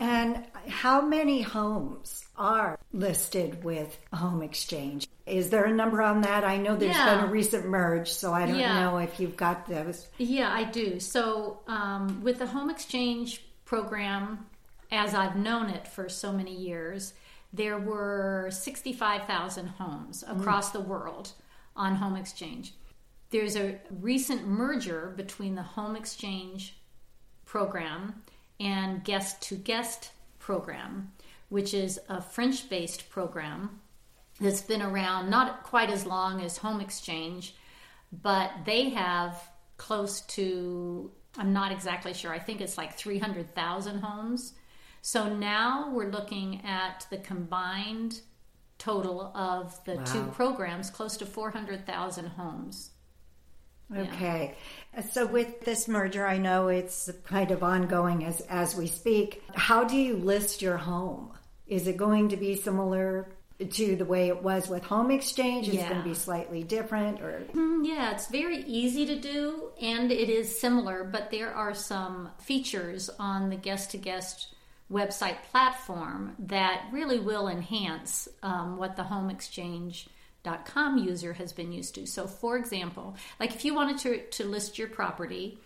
And 0.00 0.44
how 0.68 1.00
many 1.00 1.42
homes 1.42 2.24
are 2.36 2.78
listed 2.92 3.64
with 3.64 3.98
home 4.12 4.42
exchange? 4.42 5.08
Is 5.26 5.50
there 5.50 5.64
a 5.64 5.74
number 5.74 6.00
on 6.00 6.20
that? 6.20 6.44
I 6.44 6.56
know 6.56 6.76
there's 6.76 6.96
yeah. 6.96 7.16
been 7.16 7.24
a 7.24 7.32
recent 7.32 7.66
merge, 7.66 8.10
so 8.10 8.32
I 8.32 8.46
don't 8.46 8.58
yeah. 8.58 8.80
know 8.80 8.98
if 8.98 9.18
you've 9.18 9.36
got 9.36 9.66
those. 9.66 10.06
Yeah, 10.18 10.52
I 10.52 10.64
do. 10.64 11.00
So, 11.00 11.60
um, 11.66 12.22
with 12.22 12.38
the 12.38 12.46
home 12.46 12.70
exchange 12.70 13.42
program, 13.64 14.46
as 14.92 15.14
I've 15.14 15.36
known 15.36 15.68
it 15.68 15.88
for 15.88 16.08
so 16.08 16.32
many 16.32 16.54
years, 16.54 17.12
there 17.52 17.78
were 17.78 18.48
65,000 18.52 19.66
homes 19.66 20.22
mm. 20.26 20.38
across 20.38 20.70
mm. 20.70 20.74
the 20.74 20.80
world 20.80 21.32
on 21.74 21.96
home 21.96 22.16
exchange. 22.16 22.72
There's 23.30 23.56
a 23.56 23.78
recent 24.00 24.46
merger 24.46 25.12
between 25.16 25.54
the 25.54 25.62
home 25.62 25.96
exchange 25.96 26.76
program 27.44 28.22
and 28.60 29.04
guest 29.04 29.40
to 29.42 29.56
guest 29.56 30.10
program, 30.38 31.12
which 31.48 31.74
is 31.74 31.98
a 32.08 32.20
French 32.20 32.68
based 32.68 33.10
program 33.10 33.80
that's 34.40 34.62
been 34.62 34.82
around 34.82 35.30
not 35.30 35.64
quite 35.64 35.90
as 35.90 36.06
long 36.06 36.40
as 36.40 36.56
home 36.56 36.80
exchange, 36.80 37.54
but 38.22 38.50
they 38.64 38.90
have 38.90 39.50
close 39.76 40.22
to, 40.22 41.10
I'm 41.36 41.52
not 41.52 41.72
exactly 41.72 42.14
sure, 42.14 42.32
I 42.32 42.38
think 42.38 42.60
it's 42.60 42.78
like 42.78 42.96
300,000 42.96 44.00
homes. 44.00 44.54
So 45.02 45.28
now 45.32 45.90
we're 45.92 46.10
looking 46.10 46.64
at 46.64 47.06
the 47.10 47.18
combined 47.18 48.20
total 48.78 49.32
of 49.34 49.82
the 49.84 49.96
wow. 49.96 50.04
two 50.04 50.24
programs, 50.32 50.90
close 50.90 51.16
to 51.18 51.26
400,000 51.26 52.26
homes. 52.26 52.90
Okay. 53.94 54.54
Yeah. 54.94 55.00
So 55.00 55.26
with 55.26 55.60
this 55.60 55.88
merger, 55.88 56.26
I 56.26 56.38
know 56.38 56.68
it's 56.68 57.10
kind 57.24 57.50
of 57.50 57.62
ongoing 57.62 58.24
as 58.24 58.40
as 58.42 58.74
we 58.76 58.86
speak. 58.86 59.42
How 59.54 59.84
do 59.84 59.96
you 59.96 60.16
list 60.16 60.62
your 60.62 60.76
home? 60.76 61.30
Is 61.66 61.86
it 61.86 61.96
going 61.96 62.30
to 62.30 62.36
be 62.36 62.54
similar 62.56 63.28
to 63.64 63.96
the 63.96 64.04
way 64.04 64.28
it 64.28 64.42
was 64.42 64.68
with 64.68 64.84
home 64.84 65.10
exchange? 65.10 65.68
Is 65.68 65.74
yeah. 65.74 65.86
it 65.86 65.88
going 65.90 66.02
to 66.02 66.08
be 66.08 66.14
slightly 66.14 66.62
different 66.62 67.20
or 67.20 67.44
mm, 67.52 67.86
Yeah, 67.86 68.12
it's 68.12 68.28
very 68.28 68.62
easy 68.64 69.06
to 69.06 69.16
do 69.18 69.70
and 69.80 70.12
it 70.12 70.28
is 70.28 70.60
similar, 70.60 71.04
but 71.04 71.30
there 71.30 71.52
are 71.52 71.74
some 71.74 72.30
features 72.38 73.10
on 73.18 73.50
the 73.50 73.56
guest 73.56 73.90
to 73.92 73.98
guest 73.98 74.54
website 74.90 75.36
platform 75.50 76.34
that 76.38 76.86
really 76.92 77.18
will 77.18 77.48
enhance 77.48 78.28
um, 78.42 78.78
what 78.78 78.96
the 78.96 79.02
home 79.02 79.28
exchange 79.28 80.08
com 80.64 80.98
user 80.98 81.34
has 81.34 81.52
been 81.52 81.72
used 81.72 81.94
to. 81.96 82.06
So, 82.06 82.26
for 82.26 82.56
example, 82.56 83.16
like 83.38 83.54
if 83.54 83.64
you 83.64 83.74
wanted 83.74 83.98
to, 83.98 84.26
to 84.26 84.44
list 84.44 84.78
your 84.78 84.88
property, 84.88 85.58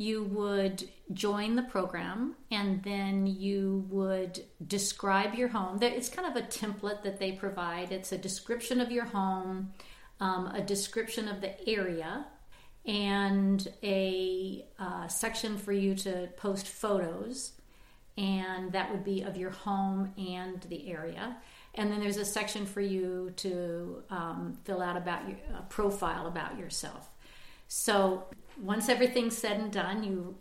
you 0.00 0.24
would 0.24 0.88
join 1.12 1.56
the 1.56 1.62
program 1.62 2.34
and 2.50 2.82
then 2.82 3.26
you 3.26 3.84
would 3.90 4.42
describe 4.66 5.34
your 5.34 5.48
home. 5.48 5.78
It's 5.82 6.08
kind 6.08 6.26
of 6.26 6.42
a 6.42 6.46
template 6.46 7.02
that 7.02 7.18
they 7.18 7.32
provide. 7.32 7.92
It's 7.92 8.10
a 8.10 8.16
description 8.16 8.80
of 8.80 8.90
your 8.90 9.04
home, 9.04 9.72
um, 10.18 10.46
a 10.54 10.62
description 10.62 11.28
of 11.28 11.42
the 11.42 11.68
area, 11.68 12.24
and 12.86 13.68
a 13.82 14.64
uh, 14.78 15.06
section 15.08 15.58
for 15.58 15.72
you 15.72 15.94
to 15.96 16.30
post 16.38 16.66
photos. 16.66 17.52
And 18.16 18.72
that 18.72 18.90
would 18.90 19.04
be 19.04 19.20
of 19.20 19.36
your 19.36 19.50
home 19.50 20.14
and 20.16 20.62
the 20.62 20.90
area 20.90 21.36
and 21.74 21.90
then 21.90 22.00
there's 22.00 22.16
a 22.16 22.24
section 22.24 22.66
for 22.66 22.80
you 22.80 23.32
to 23.36 24.02
um, 24.10 24.58
fill 24.64 24.82
out 24.82 24.96
about 24.96 25.28
your 25.28 25.38
profile 25.68 26.26
about 26.26 26.58
yourself. 26.58 27.08
So 27.68 28.24
once 28.60 28.88
everything's 28.88 29.36
said 29.36 29.60
and 29.60 29.72
done, 29.72 30.02
you 30.02 30.36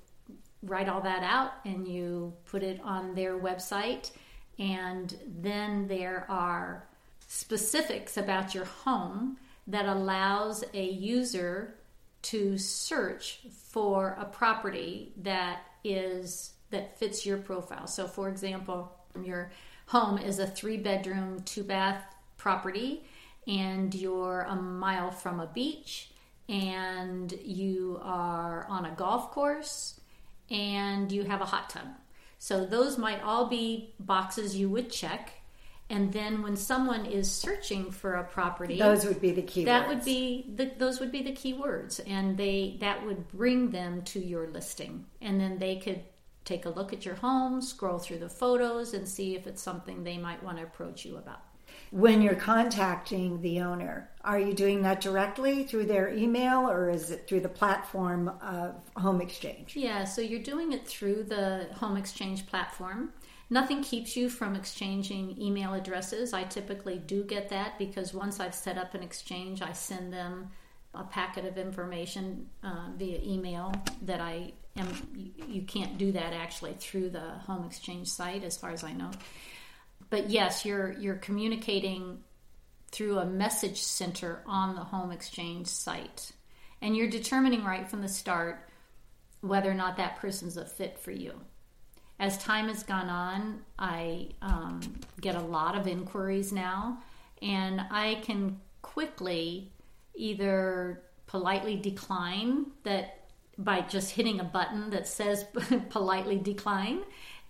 write 0.64 0.90
all 0.90 1.02
that 1.02 1.24
out 1.24 1.54
and 1.64 1.88
you 1.88 2.34
put 2.46 2.64
it 2.64 2.82
on 2.84 3.16
their 3.16 3.38
website, 3.38 4.12
and 4.58 5.16
then 5.42 5.88
there 5.88 6.26
are 6.30 6.88
specifics 7.28 8.18
about 8.18 8.56
your 8.56 8.66
home 8.66 9.38
that 9.68 9.86
allows 9.86 10.64
a 10.74 10.84
user 10.84 11.76
to 12.22 12.58
search 12.58 13.42
for 13.52 14.18
a 14.20 14.26
property 14.26 15.14
that 15.16 15.62
is 15.84 16.54
that 16.72 16.98
fits 17.00 17.26
your 17.26 17.38
profile. 17.38 17.88
So 17.88 18.08
for 18.08 18.28
example, 18.28 18.92
your 19.24 19.52
home 19.90 20.20
is 20.20 20.38
a 20.38 20.46
three 20.46 20.78
bedroom, 20.78 21.42
two 21.46 21.64
bath 21.64 22.04
property, 22.38 23.04
and 23.48 23.94
you're 23.96 24.42
a 24.42 24.56
mile 24.56 25.10
from 25.10 25.40
a 25.40 25.48
beach 25.48 26.12
and 26.48 27.32
you 27.44 28.00
are 28.04 28.68
on 28.70 28.86
a 28.86 28.92
golf 28.92 29.32
course 29.32 30.00
and 30.52 31.12
you 31.12 31.24
have 31.24 31.42
a 31.42 31.46
hot 31.46 31.72
tub. 31.72 31.88
So 32.38 32.66
those 32.66 33.00
might 33.00 33.24
all 33.24 33.48
be 33.48 33.96
boxes 34.00 34.56
you 34.56 34.70
would 34.70 34.92
check. 34.92 35.32
And 35.90 36.14
then 36.14 36.44
when 36.44 36.56
someone 36.56 37.08
is 37.08 37.32
searching 37.32 37.90
for 37.90 38.14
a 38.14 38.24
property, 38.24 38.78
those 38.78 39.06
would 39.06 39.20
be 39.20 39.32
the 39.32 39.42
keywords. 39.42 39.66
That 39.66 39.88
would 39.88 40.06
be 40.06 40.54
the, 40.56 40.72
those 40.78 41.00
would 41.00 41.12
be 41.12 41.24
the 41.24 41.32
keywords, 41.32 42.00
and 42.06 42.38
they 42.38 42.78
that 42.80 43.04
would 43.08 43.28
bring 43.30 43.72
them 43.72 44.04
to 44.04 44.24
your 44.24 44.48
listing, 44.50 45.08
and 45.20 45.42
then 45.42 45.58
they 45.58 45.78
could 45.78 46.04
take 46.50 46.66
a 46.66 46.70
look 46.70 46.92
at 46.92 47.06
your 47.06 47.16
home, 47.16 47.62
scroll 47.62 48.00
through 48.00 48.20
the 48.20 48.30
photos, 48.30 48.94
and 48.94 49.08
see 49.08 49.36
if 49.36 49.48
it's 49.48 49.62
something 49.62 50.04
they 50.04 50.18
might 50.18 50.44
want 50.44 50.58
to 50.58 50.64
approach 50.64 51.06
you 51.06 51.18
about 51.18 51.40
when 51.92 52.22
you're 52.22 52.36
contacting 52.36 53.42
the 53.42 53.62
owner? 53.62 54.10
Are 54.24 54.40
you 54.40 54.54
doing 54.54 54.82
that 54.84 55.02
directly 55.02 55.64
through 55.64 55.86
their 55.86 56.14
email 56.14 56.70
or 56.70 56.90
is 56.90 57.10
it 57.10 57.28
through 57.28 57.40
the 57.42 57.50
platform 57.50 58.30
of 58.42 58.76
Home 58.98 59.22
Exchange? 59.22 59.76
Yeah, 59.76 60.04
so 60.04 60.22
you're 60.22 60.44
doing 60.44 60.72
it 60.72 60.88
through 60.88 61.24
the 61.24 61.68
Home 61.76 61.98
Exchange 61.98 62.46
platform. 62.46 63.14
Nothing 63.50 63.82
keeps 63.82 64.16
you 64.16 64.30
from 64.30 64.56
exchanging 64.56 65.42
email 65.42 65.74
addresses. 65.74 66.34
I 66.34 66.44
typically 66.44 67.00
do 67.00 67.24
get 67.24 67.50
that 67.50 67.80
because 67.80 68.14
once 68.14 68.40
I've 68.40 68.54
set 68.54 68.78
up 68.78 68.94
an 68.94 69.02
exchange, 69.02 69.64
I 69.64 69.72
send 69.72 70.14
them 70.14 70.52
a 70.94 71.04
packet 71.04 71.46
of 71.46 71.58
information 71.58 72.48
uh, 72.64 72.90
via 72.96 73.20
email 73.24 73.74
that 74.04 74.22
I 74.22 74.54
You, 75.16 75.32
you 75.48 75.62
can't 75.64 75.98
do 75.98 76.12
that 76.14 76.34
actually 76.34 76.74
through 76.74 77.10
the 77.10 77.20
Home 77.20 77.66
Exchange 77.66 78.08
site, 78.08 78.44
as 78.44 78.58
far 78.58 78.72
as 78.72 78.84
I 78.84 78.94
know 78.94 79.12
but 80.10 80.30
yes, 80.30 80.66
you're 80.66 80.94
you're 80.94 81.16
communicating 81.16 82.20
through 82.92 83.20
a 83.20 83.26
message 83.26 83.82
center 83.82 84.42
on 84.46 84.76
the 84.76 84.84
home 84.84 85.12
exchange 85.12 85.68
site. 85.68 86.32
And 86.82 86.96
you're 86.96 87.10
determining 87.10 87.64
right 87.64 87.88
from 87.88 88.02
the 88.02 88.08
start 88.08 88.70
whether 89.42 89.70
or 89.70 89.76
not 89.76 89.98
that 89.98 90.18
person's 90.18 90.58
a 90.58 90.66
fit 90.66 91.00
for 91.00 91.12
you. 91.12 91.40
As 92.20 92.38
time 92.40 92.68
has 92.68 92.84
gone 92.84 93.10
on, 93.10 93.62
I 93.78 94.30
um, 94.42 94.82
get 95.22 95.36
a 95.36 95.42
lot 95.42 95.78
of 95.78 95.88
inquiries 95.88 96.52
now, 96.52 97.02
and 97.42 97.80
I 97.92 98.16
can 98.24 98.60
quickly 98.82 99.72
either 100.16 101.04
politely 101.28 101.78
decline 101.78 102.66
that 102.84 103.19
by 103.60 103.82
just 103.82 104.12
hitting 104.12 104.40
a 104.40 104.44
button 104.44 104.90
that 104.90 105.08
says 105.08 105.46
politely 105.90 106.38
decline 106.38 107.02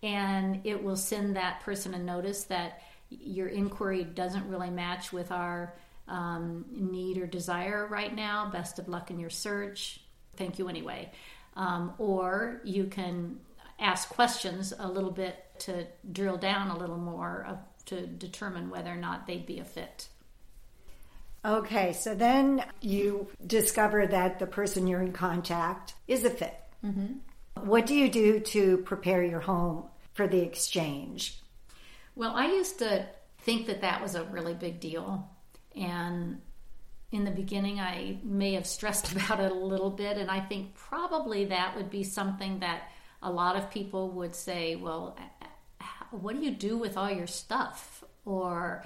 and 0.02 0.62
it 0.64 0.84
will 0.84 0.96
send 0.96 1.36
that 1.36 1.62
person 1.62 1.94
a 1.94 2.00
notice 2.00 2.46
that 2.46 2.82
your 3.10 3.48
inquiry 3.48 4.04
doesn't 4.04 4.48
really 4.48 4.70
match 4.70 5.14
with 5.14 5.32
our 5.32 5.76
um, 6.08 6.66
need 6.72 7.18
or 7.18 7.28
desire 7.28 7.88
right 7.88 8.14
now. 8.16 8.50
Best 8.52 8.80
of 8.80 8.88
luck 8.88 9.12
in 9.12 9.20
your 9.20 9.30
search. 9.30 10.02
Thank 10.36 10.58
you 10.58 10.68
anyway. 10.68 11.12
Um, 11.56 11.94
or 11.98 12.62
you 12.64 12.86
can 12.86 13.40
ask 13.80 14.10
questions 14.10 14.74
a 14.78 14.88
little 14.88 15.12
bit 15.12 15.46
to 15.60 15.86
drill 16.12 16.38
down 16.38 16.70
a 16.70 16.78
little 16.78 16.98
more 16.98 17.46
uh, 17.48 17.56
to 17.86 18.08
determine 18.08 18.70
whether 18.70 18.92
or 18.92 18.98
not 18.98 19.28
they'd 19.28 19.46
be 19.46 19.60
a 19.60 19.66
fit. 19.66 20.08
Okay, 21.44 21.94
so 21.94 22.14
then 22.16 22.64
you 22.82 23.28
discover 23.46 24.06
that 24.08 24.40
the 24.40 24.48
person 24.48 24.88
you're 24.88 25.02
in 25.02 25.14
contact 25.14 25.94
is 26.08 26.26
a 26.26 26.30
fit. 26.30 26.60
Mm-hmm. 26.84 27.66
What 27.66 27.86
do 27.86 27.96
you 27.96 28.10
do 28.10 28.40
to 28.40 28.78
prepare 28.80 29.24
your 29.24 29.40
home 29.40 29.86
for 30.14 30.28
the 30.28 30.42
exchange? 30.42 31.40
Well, 32.16 32.34
I 32.36 32.48
used 32.48 32.80
to 32.80 33.06
think 33.40 33.68
that 33.68 33.82
that 33.82 34.02
was 34.02 34.16
a 34.16 34.24
really 34.26 34.54
big 34.54 34.80
deal. 34.80 35.30
And 35.76 36.42
in 37.12 37.24
the 37.24 37.32
beginning, 37.32 37.80
I 37.80 38.18
may 38.24 38.54
have 38.54 38.68
stressed 38.68 39.12
about 39.14 39.40
it 39.40 39.52
a 39.52 39.56
little 39.56 39.90
bit. 39.90 40.18
And 40.18 40.30
I 40.30 40.42
think 40.42 40.76
probably 40.76 41.46
that 41.46 41.76
would 41.76 41.90
be 41.90 42.04
something 42.04 42.60
that 42.60 42.90
a 43.22 43.32
lot 43.32 43.56
of 43.56 43.72
people 43.72 44.10
would 44.12 44.36
say, 44.36 44.76
well, 44.76 45.18
what 46.12 46.36
do 46.36 46.42
you 46.42 46.52
do 46.52 46.78
with 46.78 46.98
all 46.98 47.10
your 47.10 47.28
stuff? 47.28 48.04
Or 48.26 48.86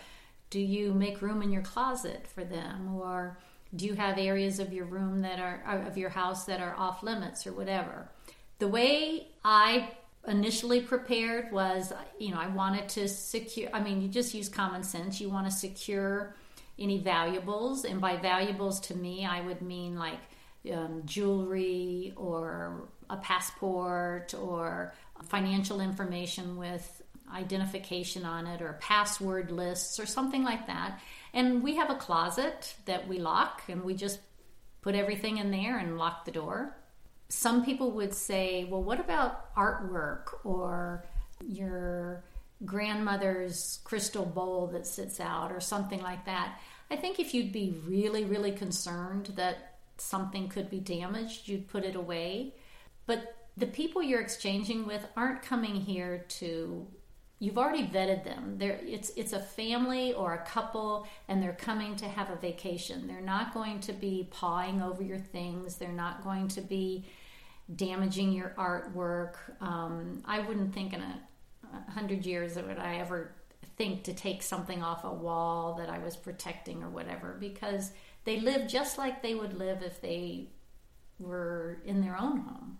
do 0.53 0.59
you 0.59 0.93
make 0.93 1.23
room 1.23 1.41
in 1.41 1.51
your 1.51 1.63
closet 1.63 2.27
for 2.27 2.43
them? 2.43 2.93
Or 2.93 3.39
do 3.75 3.87
you 3.87 3.95
have 3.95 4.19
areas 4.19 4.59
of 4.59 4.71
your 4.71 4.85
room 4.85 5.23
that 5.23 5.39
are, 5.39 5.63
of 5.87 5.97
your 5.97 6.11
house 6.11 6.45
that 6.45 6.61
are 6.61 6.75
off 6.77 7.01
limits 7.01 7.47
or 7.47 7.53
whatever? 7.53 8.07
The 8.59 8.67
way 8.67 9.29
I 9.43 9.89
initially 10.27 10.79
prepared 10.79 11.51
was 11.51 11.91
you 12.17 12.31
know 12.31 12.39
i 12.39 12.47
wanted 12.47 12.87
to 12.87 13.09
secure 13.09 13.69
i 13.73 13.79
mean 13.81 14.01
you 14.01 14.07
just 14.07 14.33
use 14.33 14.47
common 14.47 14.81
sense 14.81 15.19
you 15.19 15.27
want 15.27 15.45
to 15.45 15.51
secure 15.51 16.33
any 16.79 16.97
valuables 16.97 17.83
and 17.83 17.99
by 17.99 18.15
valuables 18.15 18.79
to 18.79 18.95
me 18.95 19.25
i 19.25 19.41
would 19.41 19.61
mean 19.61 19.97
like 19.97 20.19
um, 20.73 21.01
jewelry 21.03 22.13
or 22.15 22.87
a 23.09 23.17
passport 23.17 24.33
or 24.33 24.93
financial 25.25 25.81
information 25.81 26.55
with 26.55 27.02
identification 27.33 28.25
on 28.25 28.47
it 28.47 28.61
or 28.61 28.73
password 28.79 29.51
lists 29.51 29.99
or 29.99 30.05
something 30.05 30.43
like 30.43 30.67
that 30.67 30.99
and 31.33 31.63
we 31.63 31.75
have 31.75 31.89
a 31.89 31.95
closet 31.95 32.75
that 32.85 33.07
we 33.07 33.17
lock 33.19 33.63
and 33.67 33.83
we 33.83 33.93
just 33.93 34.19
put 34.81 34.95
everything 34.95 35.37
in 35.37 35.51
there 35.51 35.77
and 35.77 35.97
lock 35.97 36.25
the 36.25 36.31
door 36.31 36.75
some 37.33 37.65
people 37.65 37.91
would 37.91 38.13
say, 38.13 38.65
well, 38.65 38.83
what 38.83 38.99
about 38.99 39.55
artwork 39.55 40.27
or 40.43 41.03
your 41.43 42.23
grandmother's 42.63 43.79
crystal 43.83 44.25
bowl 44.25 44.67
that 44.67 44.85
sits 44.85 45.19
out 45.19 45.51
or 45.51 45.59
something 45.59 46.01
like 46.01 46.25
that? 46.25 46.59
I 46.91 46.95
think 46.95 47.19
if 47.19 47.33
you'd 47.33 47.51
be 47.51 47.75
really, 47.87 48.23
really 48.23 48.51
concerned 48.51 49.33
that 49.35 49.77
something 49.97 50.47
could 50.47 50.69
be 50.69 50.79
damaged, 50.79 51.47
you'd 51.47 51.67
put 51.67 51.83
it 51.83 51.95
away. 51.95 52.53
But 53.07 53.35
the 53.57 53.65
people 53.65 54.03
you're 54.03 54.21
exchanging 54.21 54.85
with 54.85 55.03
aren't 55.17 55.41
coming 55.41 55.75
here 55.75 56.25
to 56.27 56.85
you've 57.43 57.57
already 57.57 57.85
vetted 57.85 58.23
them. 58.23 58.55
They're, 58.57 58.79
it's 58.83 59.11
it's 59.17 59.33
a 59.33 59.39
family 59.39 60.13
or 60.13 60.33
a 60.33 60.45
couple, 60.45 61.05
and 61.27 61.43
they're 61.43 61.51
coming 61.59 61.97
to 61.97 62.05
have 62.05 62.29
a 62.29 62.37
vacation. 62.37 63.05
They're 63.05 63.19
not 63.19 63.53
going 63.53 63.81
to 63.81 63.91
be 63.91 64.29
pawing 64.31 64.81
over 64.81 65.03
your 65.03 65.19
things. 65.19 65.75
They're 65.75 65.89
not 65.89 66.23
going 66.23 66.47
to 66.49 66.61
be 66.61 67.05
damaging 67.75 68.31
your 68.31 68.53
artwork. 68.57 69.35
Um, 69.59 70.21
I 70.23 70.39
wouldn't 70.39 70.73
think 70.73 70.93
in 70.93 71.01
a, 71.01 71.19
a 71.73 71.91
hundred 71.91 72.25
years 72.25 72.53
that 72.53 72.65
would 72.65 72.79
I 72.79 72.95
ever 72.95 73.35
think 73.75 74.03
to 74.03 74.13
take 74.13 74.41
something 74.41 74.81
off 74.81 75.03
a 75.03 75.11
wall 75.11 75.75
that 75.79 75.89
I 75.89 75.99
was 75.99 76.15
protecting 76.15 76.81
or 76.81 76.89
whatever 76.89 77.35
because 77.39 77.91
they 78.23 78.39
live 78.39 78.69
just 78.69 78.97
like 78.97 79.21
they 79.21 79.35
would 79.35 79.57
live 79.57 79.81
if 79.83 79.99
they 79.99 80.47
were 81.19 81.81
in 81.83 81.99
their 81.99 82.17
own 82.17 82.37
home. 82.37 82.77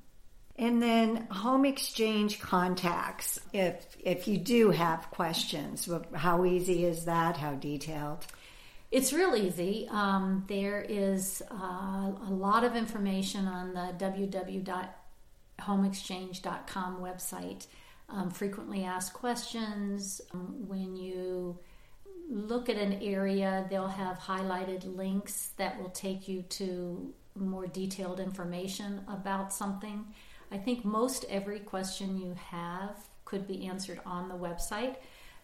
And 0.56 0.82
then 0.82 1.28
home 1.32 1.66
exchange 1.66 2.39
contacts. 2.39 3.39
If 3.54 3.98
if 4.00 4.28
you 4.28 4.38
do 4.38 4.70
have 4.70 5.10
questions, 5.10 5.89
how 6.13 6.46
easy 6.46 6.86
is 6.86 7.06
that? 7.06 7.38
How 7.38 7.56
detailed? 7.56 8.28
It's 8.92 9.12
real 9.12 9.36
easy. 9.36 9.88
Um, 9.89 10.46
there 10.48 10.86
is 10.88 11.42
uh, 11.50 11.56
a 11.56 12.30
lot 12.30 12.63
of 12.63 12.76
information 12.76 13.48
on 13.48 13.74
the 13.74 13.96
www.homeexchange.com 13.98 16.98
website. 17.00 17.66
Um, 18.10 18.30
frequently 18.30 18.84
asked 18.84 19.13
questions. 19.13 20.22
Um, 20.32 20.68
when 20.68 20.96
you 20.96 21.58
look 22.30 22.70
at 22.70 22.78
an 22.78 23.02
area, 23.02 23.66
they'll 23.68 23.88
have 23.88 24.20
highlighted 24.20 24.96
links 24.96 25.54
that 25.58 25.82
will 25.82 25.89
take 25.89 26.28
you 26.28 26.44
to 26.44 27.12
more 27.36 27.66
detailed 27.66 28.20
information 28.20 29.02
about 29.08 29.52
something. 29.52 30.06
I 30.54 30.58
think 30.60 30.86
most 30.86 31.26
every 31.30 31.60
question 31.60 32.20
you 32.20 32.36
have 32.52 32.96
could 33.26 33.48
be 33.48 33.66
answered 33.66 34.00
on 34.06 34.30
the 34.30 34.36
website, 34.36 34.98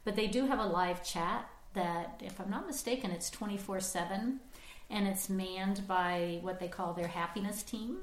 but 0.05 0.15
they 0.15 0.27
do 0.27 0.45
have 0.45 0.59
a 0.59 0.65
live 0.65 1.03
chat 1.03 1.49
that, 1.73 2.21
if 2.23 2.39
I'm 2.39 2.51
not 2.51 2.67
mistaken, 2.67 3.09
it's 3.09 3.31
24 3.31 3.79
7 3.79 4.39
and 4.91 5.07
it's 5.07 5.27
manned 5.27 5.87
by 5.87 6.37
what 6.43 6.59
they 6.59 6.67
call 6.67 6.93
their 6.93 7.07
happiness 7.07 7.63
team. 7.63 7.97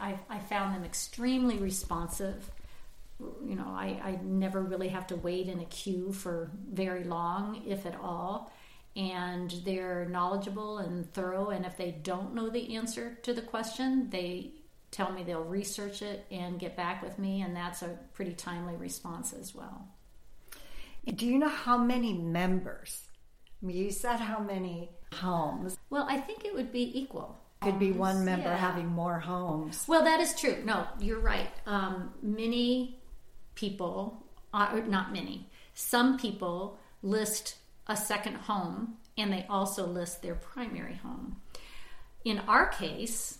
I, 0.00 0.16
I 0.30 0.38
found 0.38 0.74
them 0.74 0.84
extremely 0.84 1.58
responsive. 1.58 2.50
You 3.20 3.56
know, 3.56 3.68
I, 3.68 4.00
I 4.02 4.18
never 4.22 4.62
really 4.62 4.88
have 4.88 5.08
to 5.08 5.16
wait 5.16 5.48
in 5.48 5.58
a 5.58 5.64
queue 5.64 6.12
for 6.12 6.50
very 6.72 7.02
long, 7.02 7.62
if 7.66 7.84
at 7.84 7.98
all. 8.00 8.52
And 8.94 9.50
they're 9.64 10.06
knowledgeable 10.06 10.78
and 10.78 11.12
thorough. 11.12 11.50
And 11.50 11.66
if 11.66 11.76
they 11.76 11.90
don't 11.90 12.34
know 12.34 12.48
the 12.48 12.76
answer 12.76 13.18
to 13.22 13.32
the 13.32 13.42
question, 13.42 14.10
they 14.10 14.52
tell 14.94 15.12
me 15.12 15.24
they'll 15.24 15.42
research 15.42 16.02
it 16.02 16.24
and 16.30 16.58
get 16.58 16.76
back 16.76 17.02
with 17.02 17.18
me. 17.18 17.42
And 17.42 17.54
that's 17.54 17.82
a 17.82 17.98
pretty 18.14 18.32
timely 18.32 18.76
response 18.76 19.32
as 19.32 19.54
well. 19.54 19.88
Do 21.04 21.26
you 21.26 21.38
know 21.38 21.48
how 21.48 21.76
many 21.76 22.12
members? 22.14 23.02
You 23.60 23.90
said 23.90 24.18
how 24.20 24.38
many 24.38 24.90
homes? 25.12 25.76
Well, 25.90 26.06
I 26.08 26.18
think 26.18 26.44
it 26.44 26.54
would 26.54 26.70
be 26.72 26.98
equal. 26.98 27.40
Could 27.60 27.78
be 27.78 27.92
one 27.92 28.24
member 28.24 28.48
yeah. 28.50 28.56
having 28.56 28.86
more 28.86 29.18
homes. 29.18 29.84
Well, 29.88 30.04
that 30.04 30.20
is 30.20 30.38
true. 30.38 30.62
No, 30.64 30.86
you're 31.00 31.20
right. 31.20 31.50
Um, 31.66 32.12
many 32.22 33.00
people, 33.54 34.22
uh, 34.52 34.80
not 34.86 35.12
many, 35.12 35.50
some 35.74 36.18
people 36.18 36.78
list 37.02 37.56
a 37.86 37.96
second 37.96 38.36
home 38.36 38.94
and 39.16 39.32
they 39.32 39.46
also 39.48 39.86
list 39.86 40.22
their 40.22 40.34
primary 40.34 40.94
home. 40.94 41.36
in 42.24 42.38
our 42.48 42.66
case, 42.68 43.38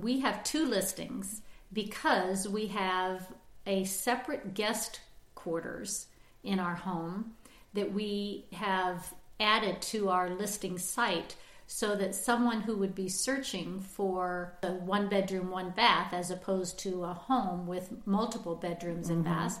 we 0.00 0.20
have 0.20 0.44
two 0.44 0.66
listings 0.66 1.42
because 1.72 2.48
we 2.48 2.66
have 2.68 3.32
a 3.66 3.84
separate 3.84 4.54
guest 4.54 5.00
quarters 5.34 6.06
in 6.42 6.58
our 6.58 6.74
home 6.74 7.32
that 7.72 7.92
we 7.92 8.46
have 8.52 9.12
added 9.40 9.80
to 9.82 10.08
our 10.08 10.30
listing 10.30 10.78
site 10.78 11.34
so 11.66 11.96
that 11.96 12.14
someone 12.14 12.60
who 12.60 12.76
would 12.76 12.94
be 12.94 13.08
searching 13.08 13.80
for 13.80 14.54
a 14.62 14.72
one 14.72 15.08
bedroom, 15.08 15.50
one 15.50 15.70
bath, 15.70 16.12
as 16.12 16.30
opposed 16.30 16.78
to 16.78 17.04
a 17.04 17.14
home 17.14 17.66
with 17.66 17.92
multiple 18.06 18.54
bedrooms 18.54 19.08
and 19.08 19.24
mm-hmm. 19.24 19.34
baths, 19.34 19.58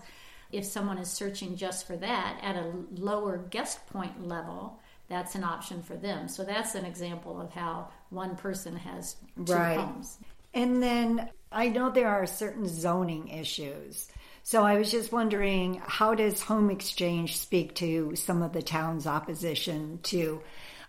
if 0.52 0.64
someone 0.64 0.98
is 0.98 1.08
searching 1.10 1.56
just 1.56 1.86
for 1.86 1.96
that 1.96 2.38
at 2.42 2.56
a 2.56 2.72
lower 2.94 3.38
guest 3.38 3.86
point 3.86 4.26
level, 4.26 4.78
that's 5.08 5.34
an 5.34 5.44
option 5.44 5.82
for 5.82 5.96
them. 5.96 6.28
So 6.28 6.44
that's 6.44 6.74
an 6.74 6.84
example 6.84 7.40
of 7.40 7.50
how 7.52 7.88
one 8.10 8.36
person 8.36 8.76
has 8.76 9.16
two 9.44 9.52
right. 9.52 9.78
homes. 9.78 10.18
And 10.54 10.82
then 10.82 11.28
I 11.52 11.68
know 11.68 11.90
there 11.90 12.08
are 12.08 12.26
certain 12.26 12.66
zoning 12.66 13.28
issues. 13.28 14.08
So 14.42 14.62
I 14.62 14.76
was 14.76 14.90
just 14.90 15.12
wondering 15.12 15.80
how 15.86 16.14
does 16.14 16.42
home 16.42 16.70
exchange 16.70 17.38
speak 17.38 17.74
to 17.76 18.14
some 18.14 18.42
of 18.42 18.52
the 18.52 18.62
town's 18.62 19.06
opposition 19.06 20.00
to 20.04 20.42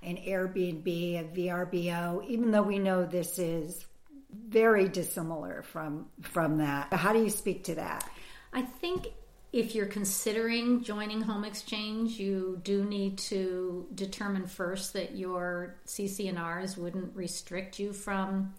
an 0.03 0.17
Airbnb, 0.17 0.85
a 0.85 1.23
VRBO, 1.23 2.25
even 2.27 2.51
though 2.51 2.61
we 2.61 2.79
know 2.79 3.05
this 3.05 3.39
is 3.39 3.85
very 4.47 4.89
dissimilar 4.89 5.63
from 5.63 6.07
from 6.21 6.57
that. 6.57 6.93
How 6.93 7.13
do 7.13 7.23
you 7.23 7.29
speak 7.29 7.63
to 7.65 7.75
that? 7.75 8.07
I 8.53 8.61
think 8.61 9.07
if 9.55 9.73
you're 9.73 9.85
considering 9.85 10.83
joining 10.83 11.21
Home 11.21 11.45
Exchange, 11.45 12.19
you 12.19 12.59
do 12.61 12.83
need 12.83 13.17
to 13.19 13.87
determine 13.95 14.47
first 14.47 14.91
that 14.91 15.15
your 15.15 15.77
CC&Rs 15.87 16.75
wouldn't 16.75 17.15
restrict 17.15 17.79
you 17.79 17.93
from 17.93 18.53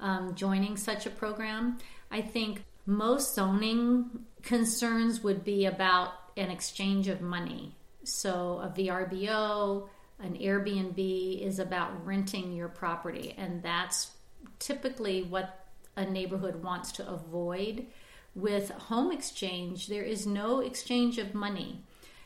um, 0.00 0.34
joining 0.34 0.76
such 0.76 1.06
a 1.06 1.10
program. 1.10 1.78
I 2.10 2.20
think 2.20 2.64
most 2.84 3.36
zoning 3.36 4.24
concerns 4.42 5.22
would 5.22 5.44
be 5.44 5.66
about 5.66 6.14
an 6.36 6.50
exchange 6.50 7.06
of 7.06 7.20
money. 7.20 7.76
So 8.02 8.60
a 8.60 8.76
VRBO, 8.76 9.88
an 10.18 10.36
Airbnb 10.36 11.46
is 11.46 11.60
about 11.60 12.04
renting 12.04 12.52
your 12.52 12.68
property, 12.68 13.36
and 13.38 13.62
that's 13.62 14.10
typically 14.58 15.22
what 15.22 15.66
a 15.94 16.04
neighborhood 16.04 16.60
wants 16.64 16.90
to 16.92 17.08
avoid 17.08 17.86
with 18.34 18.70
home 18.70 19.12
exchange, 19.12 19.88
there 19.88 20.02
is 20.04 20.26
no 20.26 20.60
exchange 20.60 21.18
of 21.18 21.34
money. 21.34 21.84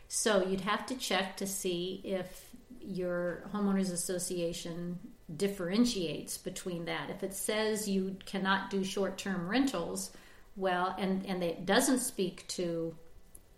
So 0.09 0.45
you'd 0.47 0.61
have 0.61 0.87
to 0.87 0.95
check 0.97 1.37
to 1.39 1.47
see 1.47 2.01
if 2.05 2.51
your 2.81 3.49
homeowners 3.53 3.93
association 3.93 4.99
differentiates 5.37 6.37
between 6.37 6.85
that. 6.85 7.11
If 7.11 7.23
it 7.23 7.35
says 7.35 7.89
you 7.89 8.17
cannot 8.27 8.71
do 8.71 8.85
short 8.85 9.17
term 9.17 9.49
rentals, 9.49 10.13
well, 10.57 10.95
and, 10.99 11.25
and 11.27 11.43
it 11.43 11.67
doesn't 11.67 12.01
speak 12.01 12.47
to 12.49 12.95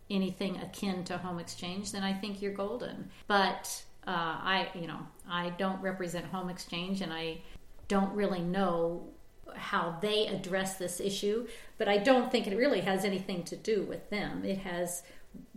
anything 0.08 0.56
akin 0.58 1.04
to 1.04 1.18
home 1.18 1.38
exchange, 1.38 1.92
then 1.92 2.04
I 2.04 2.14
think 2.14 2.40
you're 2.40 2.52
golden. 2.52 3.10
But 3.26 3.84
uh, 4.06 4.10
I, 4.10 4.68
you 4.74 4.86
know, 4.86 5.00
I 5.28 5.50
don't 5.50 5.80
represent 5.82 6.26
home 6.26 6.48
exchange 6.48 7.00
and 7.00 7.12
I 7.12 7.38
don't 7.88 8.14
really 8.14 8.40
know 8.40 9.08
how 9.54 9.96
they 10.00 10.26
address 10.26 10.76
this 10.76 11.00
issue, 11.00 11.46
but 11.78 11.88
I 11.88 11.98
don't 11.98 12.30
think 12.30 12.46
it 12.46 12.56
really 12.56 12.80
has 12.80 13.04
anything 13.04 13.44
to 13.44 13.56
do 13.56 13.82
with 13.82 14.10
them. 14.10 14.44
It 14.44 14.58
has 14.58 15.02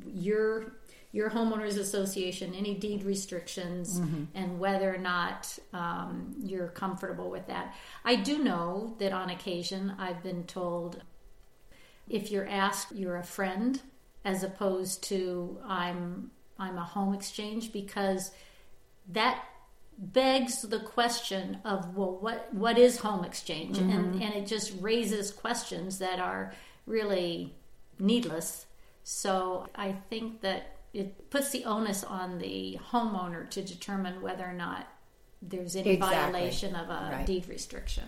your 0.06 0.73
your 1.12 1.32
homeowners 1.32 1.80
association, 1.80 2.54
any 2.54 2.75
deed 2.75 3.04
restrictions, 3.04 3.99
mm-hmm. 3.99 4.25
and 4.36 4.60
whether 4.60 4.93
or 4.93 4.99
not 4.99 5.58
um, 5.73 6.36
you're 6.39 6.67
comfortable 6.67 7.32
with 7.32 7.47
that. 7.47 7.73
I 8.06 8.15
do 8.15 8.43
know 8.43 8.95
that 8.99 9.12
on 9.12 9.32
occasion 9.32 9.95
I've 9.97 10.21
been 10.21 10.43
told 10.43 11.02
if 12.08 12.30
you're 12.32 12.47
asked, 12.47 12.91
you're 12.91 13.17
a 13.17 13.23
friend, 13.23 13.82
as 14.25 14.43
opposed 14.43 15.04
to 15.06 15.58
I'm 15.65 16.32
I'm 16.58 16.78
a 16.78 16.84
home 16.84 17.13
exchange 17.13 17.71
because 17.71 18.32
that 19.10 19.43
begs 19.99 20.62
the 20.62 20.79
question 20.79 21.57
of 21.65 21.95
well 21.95 22.17
what 22.21 22.53
what 22.53 22.77
is 22.77 22.97
home 22.97 23.25
exchange 23.25 23.77
mm-hmm. 23.77 23.89
and 23.89 24.23
and 24.23 24.33
it 24.33 24.47
just 24.47 24.73
raises 24.79 25.29
questions 25.29 25.99
that 25.99 26.19
are 26.19 26.53
really 26.85 27.53
needless 27.99 28.65
so 29.03 29.67
i 29.75 29.91
think 30.09 30.39
that 30.39 30.77
it 30.93 31.29
puts 31.29 31.49
the 31.49 31.65
onus 31.65 32.05
on 32.05 32.39
the 32.39 32.79
homeowner 32.91 33.49
to 33.49 33.62
determine 33.62 34.21
whether 34.21 34.45
or 34.45 34.53
not 34.53 34.88
there's 35.41 35.75
any 35.75 35.91
exactly. 35.91 36.31
violation 36.31 36.75
of 36.75 36.89
a 36.89 37.12
right. 37.12 37.25
deed 37.25 37.47
restriction 37.49 38.05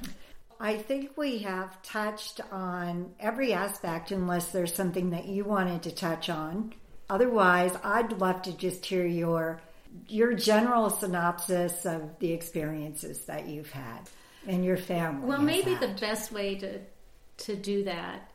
I 0.63 0.77
think 0.77 1.17
we 1.17 1.39
have 1.39 1.82
touched 1.82 2.39
on 2.51 3.15
every 3.19 3.51
aspect 3.51 4.12
unless 4.12 4.51
there's 4.51 4.75
something 4.75 5.10
that 5.10 5.25
you 5.25 5.43
wanted 5.43 5.82
to 5.82 5.91
touch 5.91 6.30
on. 6.30 6.75
Otherwise, 7.10 7.75
I'd 7.84 8.19
love 8.19 8.43
to 8.43 8.56
just 8.56 8.86
hear 8.86 9.04
your 9.04 9.60
your 10.08 10.34
general 10.34 10.89
synopsis 10.89 11.86
of 11.86 12.17
the 12.19 12.32
experiences 12.32 13.21
that 13.25 13.47
you've 13.47 13.71
had 13.71 14.10
and 14.47 14.63
your 14.63 14.77
family. 14.77 15.27
Well, 15.27 15.41
maybe 15.41 15.73
had. 15.73 15.82
the 15.82 15.99
best 15.99 16.32
way 16.32 16.56
to 16.56 16.80
to 17.38 17.56
do 17.56 17.84
that, 17.86 18.32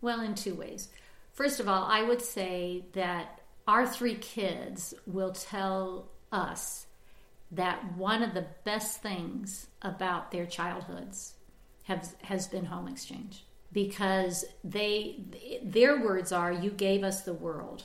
well, 0.00 0.20
in 0.20 0.34
two 0.34 0.54
ways. 0.54 0.88
First 1.32 1.58
of 1.58 1.68
all, 1.68 1.84
I 1.84 2.02
would 2.02 2.22
say 2.22 2.84
that 2.92 3.40
our 3.66 3.86
three 3.86 4.14
kids 4.14 4.94
will 5.06 5.32
tell 5.32 6.10
us 6.30 6.86
that 7.50 7.96
one 7.96 8.22
of 8.22 8.34
the 8.34 8.46
best 8.64 9.02
things 9.02 9.66
about 9.82 10.30
their 10.30 10.46
childhoods 10.46 11.34
has 11.84 12.14
has 12.22 12.46
been 12.48 12.64
home 12.64 12.88
exchange 12.88 13.44
because 13.72 14.44
they 14.62 15.20
their 15.62 16.00
words 16.00 16.32
are 16.32 16.52
you 16.52 16.70
gave 16.70 17.04
us 17.04 17.22
the 17.22 17.34
world 17.34 17.84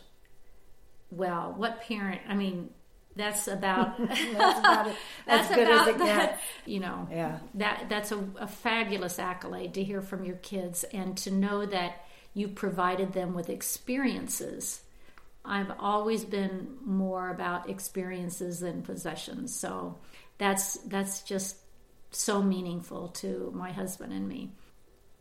well 1.12 1.54
what 1.58 1.82
parent 1.82 2.22
i 2.28 2.34
mean 2.34 2.70
that's 3.16 3.48
about 3.48 3.98
that's 4.08 4.60
about 4.60 4.88
it. 4.88 4.96
As 5.28 5.48
that's 5.48 5.56
good 5.56 5.68
about 5.68 5.88
as 5.88 5.96
it 5.96 5.98
gets. 5.98 6.42
you 6.66 6.80
know 6.80 7.08
yeah 7.12 7.40
that 7.56 7.86
that's 7.90 8.12
a, 8.12 8.24
a 8.40 8.48
fabulous 8.48 9.20
accolade 9.20 9.74
to 9.76 9.84
hear 9.84 10.02
from 10.02 10.24
your 10.24 10.38
kids 10.38 10.84
and 10.86 11.18
to 11.18 11.32
know 11.32 11.66
that 11.66 12.06
you 12.34 12.48
provided 12.48 13.14
them 13.14 13.34
with 13.34 13.50
experiences 13.50 14.82
i've 15.44 15.72
always 15.80 16.24
been 16.24 16.78
more 16.84 17.30
about 17.30 17.70
experiences 17.70 18.60
than 18.60 18.82
possessions 18.82 19.56
so 19.56 19.98
that's 20.38 20.76
that's 20.86 21.22
just 21.24 21.58
so 22.12 22.42
meaningful 22.42 23.10
to 23.10 23.52
my 23.56 23.72
husband 23.72 24.14
and 24.14 24.28
me 24.28 24.52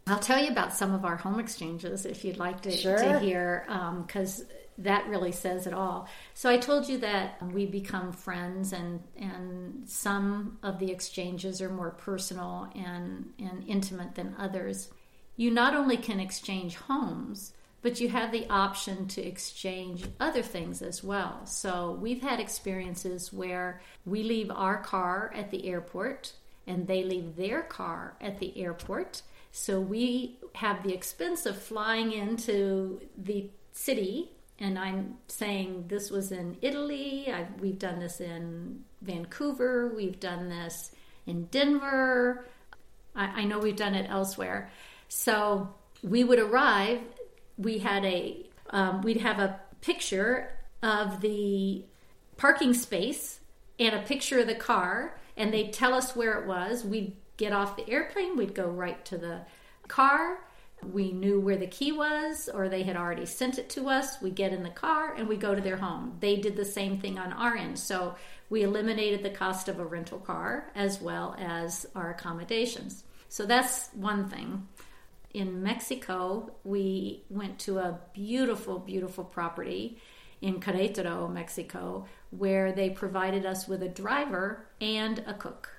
I'll 0.09 0.19
tell 0.19 0.43
you 0.43 0.51
about 0.51 0.73
some 0.73 0.95
of 0.95 1.05
our 1.05 1.17
home 1.17 1.39
exchanges 1.39 2.07
if 2.07 2.25
you'd 2.25 2.39
like 2.39 2.63
to, 2.63 2.71
sure. 2.71 2.97
to 2.97 3.19
hear, 3.19 3.65
because 4.07 4.41
um, 4.41 4.47
that 4.79 5.09
really 5.09 5.33
says 5.33 5.67
it 5.67 5.75
all. 5.75 6.09
So 6.35 6.49
I 6.49 6.57
told 6.57 6.89
you 6.89 6.99
that 6.99 7.43
we 7.53 7.67
become 7.67 8.13
friends, 8.13 8.73
and 8.73 9.03
and 9.17 9.89
some 9.89 10.59
of 10.63 10.79
the 10.79 10.91
exchanges 10.91 11.61
are 11.61 11.69
more 11.69 11.91
personal 11.91 12.71
and 12.75 13.33
and 13.39 13.65
intimate 13.67 14.15
than 14.15 14.37
others. 14.39 14.89
You 15.37 15.51
not 15.51 15.75
only 15.75 15.97
can 15.97 16.21
exchange 16.21 16.77
homes, 16.77 17.53
but 17.83 18.01
you 18.01 18.09
have 18.09 18.33
the 18.33 18.49
option 18.49 19.07
to 19.09 19.23
exchange 19.23 20.05
other 20.19 20.43
things 20.43 20.83
as 20.83 21.03
well. 21.05 21.47
So 21.47 21.99
we've 22.01 22.23
had 22.23 22.41
experiences 22.41 23.33
where 23.33 23.81
we 24.05 24.23
leave 24.23 24.51
our 24.51 24.79
car 24.79 25.33
at 25.35 25.51
the 25.51 25.69
airport 25.69 26.33
and 26.67 26.87
they 26.87 27.05
leave 27.05 27.37
their 27.37 27.63
car 27.63 28.15
at 28.21 28.41
the 28.41 28.57
airport. 28.61 29.23
So 29.53 29.81
we 29.81 30.39
have 30.57 30.83
the 30.83 30.93
expense 30.93 31.47
of 31.47 31.57
flying 31.57 32.13
into 32.13 33.01
the 33.17 33.49
city 33.73 34.33
and 34.61 34.79
I'm 34.79 35.19
saying 35.29 35.85
this 35.89 36.11
was 36.11 36.33
in 36.33 36.57
Italy. 36.63 37.31
I've, 37.33 37.61
we've 37.61 37.79
done 37.79 38.01
this 38.01 38.21
in 38.21 38.85
Vancouver. 39.03 39.93
We've 39.95 40.19
done 40.19 40.49
this 40.49 40.91
in 41.27 41.45
Denver. 41.45 42.45
I, 43.15 43.43
I 43.43 43.45
know 43.45 43.61
we've 43.61 43.77
done 43.77 43.95
it 43.95 44.11
elsewhere. 44.11 44.71
So 45.09 45.75
we 46.03 46.25
would 46.25 46.41
arrive. 46.41 47.01
We 47.57 47.79
had 47.79 48.05
a 48.05 48.45
um, 48.71 49.01
we'd 49.03 49.21
have 49.21 49.39
a 49.39 49.61
picture 49.81 50.59
of 50.83 51.21
the 51.21 51.85
parking 52.37 52.75
space 52.75 53.41
and 53.79 53.95
a 53.95 54.03
picture 54.03 54.41
of 54.41 54.47
the 54.47 54.55
car, 54.55 55.19
and 55.37 55.55
they'd 55.55 55.73
tell 55.73 55.95
us 55.95 56.15
where 56.15 56.39
it 56.41 56.47
was. 56.47 56.85
We'd 56.85 57.17
get 57.37 57.53
off 57.53 57.77
the 57.77 57.89
airplane. 57.89 58.37
We'd 58.37 58.55
go 58.55 58.67
right 58.67 59.03
to 59.07 59.17
the 59.17 59.41
car 59.87 60.41
we 60.83 61.13
knew 61.13 61.41
where 61.41 61.57
the 61.57 61.67
key 61.67 61.93
was 61.93 62.49
or 62.53 62.69
they 62.69 62.83
had 62.83 62.97
already 62.97 63.27
sent 63.27 63.59
it 63.59 63.69
to 63.71 63.89
us. 63.89 64.21
We 64.23 64.31
get 64.31 64.53
in 64.53 64.63
the 64.63 64.71
car 64.71 65.15
and 65.15 65.29
we 65.29 65.37
go 65.37 65.55
to 65.55 65.61
their 65.61 65.77
home. 65.77 66.17
They 66.21 66.37
did 66.37 66.57
the 66.57 66.65
same 66.65 66.99
thing 66.99 67.19
on 67.19 67.33
our 67.33 67.57
end. 67.57 67.79
So 67.79 68.15
we 68.51 68.63
eliminated 68.63 69.23
the 69.23 69.31
cost 69.31 69.69
of 69.69 69.79
a 69.79 69.85
rental 69.85 70.19
car 70.19 70.71
as 70.75 71.01
well 71.01 71.37
as 71.39 71.87
our 71.95 72.11
accommodations. 72.11 73.05
So 73.29 73.45
that's 73.45 73.89
one 73.93 74.29
thing. 74.29 74.69
In 75.35 75.63
Mexico, 75.63 76.53
we 76.65 77.25
went 77.29 77.59
to 77.61 77.79
a 77.79 78.01
beautiful, 78.15 78.79
beautiful 78.79 79.25
property 79.25 79.99
in 80.41 80.61
Querétaro, 80.61 81.31
Mexico, 81.31 82.07
where 82.31 82.73
they 82.73 82.91
provided 82.91 83.45
us 83.45 83.69
with 83.69 83.83
a 83.83 83.89
driver 83.89 84.67
and 84.81 85.23
a 85.27 85.35
cook 85.35 85.71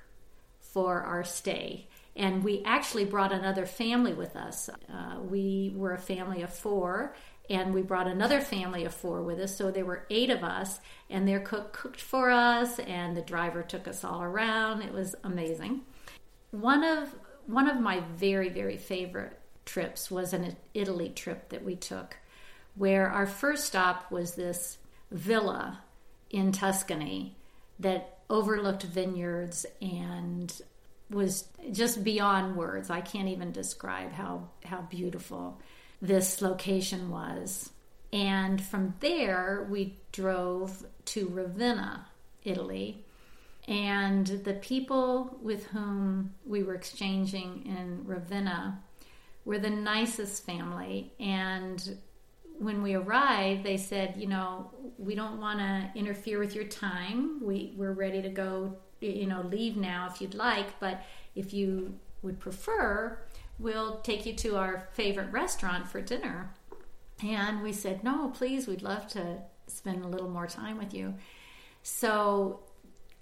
for 0.59 1.01
our 1.01 1.23
stay. 1.23 1.87
And 2.19 2.43
we 2.43 2.61
actually 2.65 3.05
brought 3.05 3.31
another 3.31 3.65
family 3.65 4.13
with 4.13 4.35
us. 4.35 4.69
Uh, 4.93 5.19
we 5.21 5.71
were 5.73 5.93
a 5.93 5.97
family 5.97 6.41
of 6.41 6.53
four, 6.53 7.15
and 7.49 7.73
we 7.73 7.81
brought 7.81 8.07
another 8.07 8.41
family 8.41 8.83
of 8.83 8.93
four 8.93 9.23
with 9.23 9.39
us. 9.39 9.55
So 9.55 9.71
there 9.71 9.85
were 9.85 10.05
eight 10.09 10.29
of 10.29 10.43
us, 10.43 10.81
and 11.09 11.25
their 11.25 11.39
cook 11.39 11.71
cooked 11.71 12.01
for 12.01 12.29
us, 12.29 12.77
and 12.79 13.15
the 13.15 13.21
driver 13.21 13.63
took 13.63 13.87
us 13.87 14.03
all 14.03 14.21
around. 14.21 14.81
It 14.81 14.93
was 14.93 15.15
amazing. 15.23 15.81
One 16.51 16.83
of 16.83 17.15
one 17.45 17.69
of 17.69 17.79
my 17.79 18.01
very 18.15 18.49
very 18.49 18.77
favorite 18.77 19.39
trips 19.65 20.11
was 20.11 20.33
an 20.33 20.57
Italy 20.73 21.09
trip 21.09 21.49
that 21.49 21.63
we 21.63 21.77
took, 21.77 22.17
where 22.75 23.09
our 23.09 23.27
first 23.27 23.63
stop 23.63 24.11
was 24.11 24.35
this 24.35 24.77
villa 25.09 25.83
in 26.29 26.51
Tuscany 26.51 27.37
that 27.79 28.19
overlooked 28.29 28.83
vineyards 28.83 29.65
and 29.81 30.61
was 31.09 31.47
just 31.71 32.03
beyond 32.03 32.55
words. 32.55 32.89
I 32.89 33.01
can't 33.01 33.29
even 33.29 33.51
describe 33.51 34.11
how 34.11 34.49
how 34.63 34.81
beautiful 34.81 35.59
this 36.01 36.41
location 36.41 37.09
was. 37.09 37.71
And 38.11 38.61
from 38.61 38.95
there, 38.99 39.67
we 39.69 39.97
drove 40.11 40.85
to 41.05 41.27
Ravenna, 41.27 42.07
Italy. 42.43 43.05
And 43.67 44.25
the 44.25 44.55
people 44.55 45.37
with 45.43 45.67
whom 45.67 46.33
we 46.45 46.63
were 46.63 46.73
exchanging 46.73 47.65
in 47.67 48.03
Ravenna 48.05 48.81
were 49.45 49.59
the 49.59 49.69
nicest 49.69 50.43
family. 50.43 51.13
And 51.19 51.97
when 52.57 52.81
we 52.81 52.95
arrived, 52.95 53.63
they 53.63 53.77
said, 53.77 54.15
you 54.17 54.27
know, 54.27 54.71
we 54.97 55.13
don't 55.13 55.39
want 55.39 55.59
to 55.59 55.91
interfere 55.95 56.39
with 56.39 56.55
your 56.55 56.65
time. 56.65 57.41
We, 57.43 57.73
we're 57.77 57.93
ready 57.93 58.21
to 58.21 58.29
go, 58.29 58.77
you 58.99 59.25
know, 59.25 59.41
leave 59.41 59.77
now 59.77 60.09
if 60.11 60.21
you'd 60.21 60.33
like. 60.33 60.79
But 60.79 61.03
if 61.35 61.53
you 61.53 61.99
would 62.21 62.39
prefer, 62.39 63.17
we'll 63.57 63.99
take 63.99 64.25
you 64.25 64.33
to 64.33 64.57
our 64.57 64.87
favorite 64.93 65.31
restaurant 65.31 65.87
for 65.87 66.01
dinner. 66.01 66.53
And 67.23 67.61
we 67.61 67.73
said, 67.73 68.03
no, 68.03 68.29
please, 68.29 68.67
we'd 68.67 68.81
love 68.81 69.07
to 69.09 69.39
spend 69.67 70.03
a 70.03 70.07
little 70.07 70.29
more 70.29 70.47
time 70.47 70.77
with 70.77 70.93
you. 70.93 71.15
So 71.83 72.61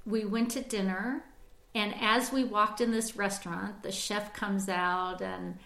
we 0.06 0.26
went 0.26 0.52
to 0.52 0.62
dinner. 0.62 1.24
And 1.76 1.94
as 2.00 2.32
we 2.32 2.44
walked 2.44 2.82
in 2.82 2.92
this 2.92 3.16
restaurant, 3.16 3.84
the 3.84 3.92
chef 3.92 4.34
comes 4.34 4.70
out 4.70 5.22
and 5.22 5.58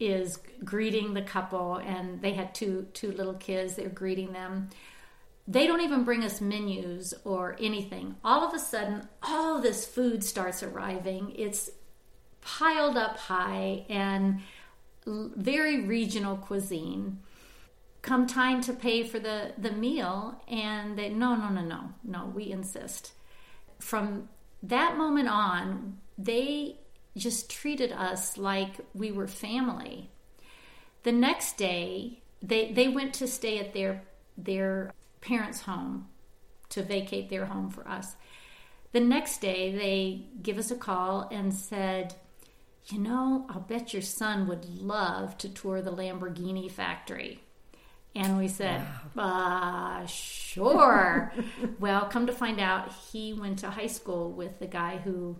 is 0.00 0.38
greeting 0.64 1.12
the 1.12 1.22
couple 1.22 1.76
and 1.76 2.22
they 2.22 2.32
had 2.32 2.54
two 2.54 2.86
two 2.94 3.12
little 3.12 3.34
kids 3.34 3.76
they're 3.76 3.90
greeting 3.90 4.32
them 4.32 4.70
they 5.50 5.66
don't 5.66 5.80
even 5.80 6.04
bring 6.04 6.22
us 6.22 6.40
menus 6.40 7.12
or 7.24 7.56
anything 7.60 8.14
all 8.24 8.46
of 8.46 8.54
a 8.54 8.58
sudden 8.58 9.06
all 9.22 9.60
this 9.60 9.84
food 9.84 10.22
starts 10.22 10.62
arriving 10.62 11.32
it's 11.36 11.70
piled 12.40 12.96
up 12.96 13.16
high 13.18 13.84
and 13.88 14.40
very 15.06 15.82
regional 15.82 16.36
cuisine. 16.36 17.18
Come 18.02 18.26
time 18.26 18.60
to 18.62 18.72
pay 18.72 19.02
for 19.02 19.18
the, 19.18 19.52
the 19.58 19.72
meal, 19.72 20.42
and 20.48 20.96
they, 20.96 21.10
no, 21.10 21.36
no, 21.36 21.48
no, 21.48 21.62
no, 21.62 21.92
no, 22.02 22.32
we 22.34 22.50
insist. 22.50 23.12
From 23.78 24.28
that 24.62 24.96
moment 24.96 25.28
on, 25.28 25.98
they 26.16 26.78
just 27.16 27.50
treated 27.50 27.92
us 27.92 28.38
like 28.38 28.76
we 28.94 29.12
were 29.12 29.26
family. 29.26 30.10
The 31.02 31.12
next 31.12 31.56
day, 31.56 32.22
they, 32.42 32.72
they 32.72 32.88
went 32.88 33.12
to 33.14 33.26
stay 33.26 33.58
at 33.58 33.74
their, 33.74 34.02
their 34.38 34.92
parents' 35.20 35.62
home 35.62 36.08
to 36.70 36.82
vacate 36.82 37.28
their 37.28 37.46
home 37.46 37.70
for 37.70 37.86
us. 37.86 38.16
The 38.92 39.00
next 39.00 39.40
day, 39.40 39.72
they 39.74 40.26
give 40.42 40.58
us 40.58 40.70
a 40.70 40.76
call 40.76 41.28
and 41.30 41.54
said, 41.54 42.14
you 42.86 42.98
know, 42.98 43.46
I'll 43.48 43.60
bet 43.60 43.92
your 43.92 44.02
son 44.02 44.48
would 44.48 44.64
love 44.64 45.38
to 45.38 45.48
tour 45.48 45.80
the 45.80 45.92
Lamborghini 45.92 46.70
factory. 46.70 47.40
And 48.14 48.38
we 48.38 48.48
said, 48.48 48.84
wow. 49.14 50.00
uh, 50.02 50.06
sure. 50.06 51.32
well, 51.78 52.06
come 52.06 52.26
to 52.26 52.32
find 52.32 52.58
out, 52.58 52.92
he 53.12 53.32
went 53.32 53.60
to 53.60 53.70
high 53.70 53.86
school 53.86 54.32
with 54.32 54.58
the 54.58 54.66
guy 54.66 54.96
who 54.96 55.36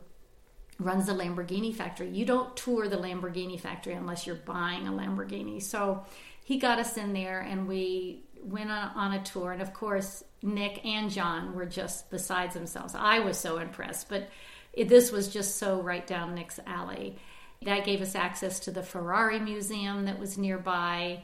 runs 0.79 1.07
the 1.07 1.13
Lamborghini 1.13 1.75
factory. 1.75 2.09
You 2.11 2.25
don't 2.25 2.57
tour 2.57 2.89
the 2.89 2.97
Lamborghini 2.97 3.59
factory 3.59 3.95
unless 3.95 4.27
you're 4.27 4.37
buying 4.37 4.87
a 4.87 4.93
Lamborghini. 4.93 5.61
So 5.61 6.05
he 6.45 6.59
got 6.59 6.79
us 6.79 6.97
in 6.97 7.13
there 7.13 7.41
and 7.41 7.67
we 7.67 8.25
went 8.43 8.71
on, 8.71 8.91
on 8.95 9.13
a 9.13 9.23
tour. 9.23 9.53
And 9.53 9.63
of 9.63 9.73
course, 9.73 10.25
Nick 10.43 10.85
and 10.85 11.11
John 11.11 11.55
were 11.55 11.67
just 11.67 12.11
besides 12.11 12.55
themselves. 12.55 12.95
I 12.95 13.21
was 13.21 13.39
so 13.39 13.59
impressed, 13.59 14.09
but 14.09 14.29
it, 14.73 14.89
this 14.89 15.13
was 15.13 15.29
just 15.29 15.57
so 15.57 15.81
right 15.81 16.07
down 16.07 16.35
Nick's 16.35 16.61
alley. 16.67 17.17
That 17.63 17.85
gave 17.85 18.01
us 18.01 18.15
access 18.15 18.61
to 18.61 18.71
the 18.71 18.83
Ferrari 18.83 19.39
Museum 19.39 20.07
that 20.07 20.19
was 20.19 20.39
nearby. 20.39 21.23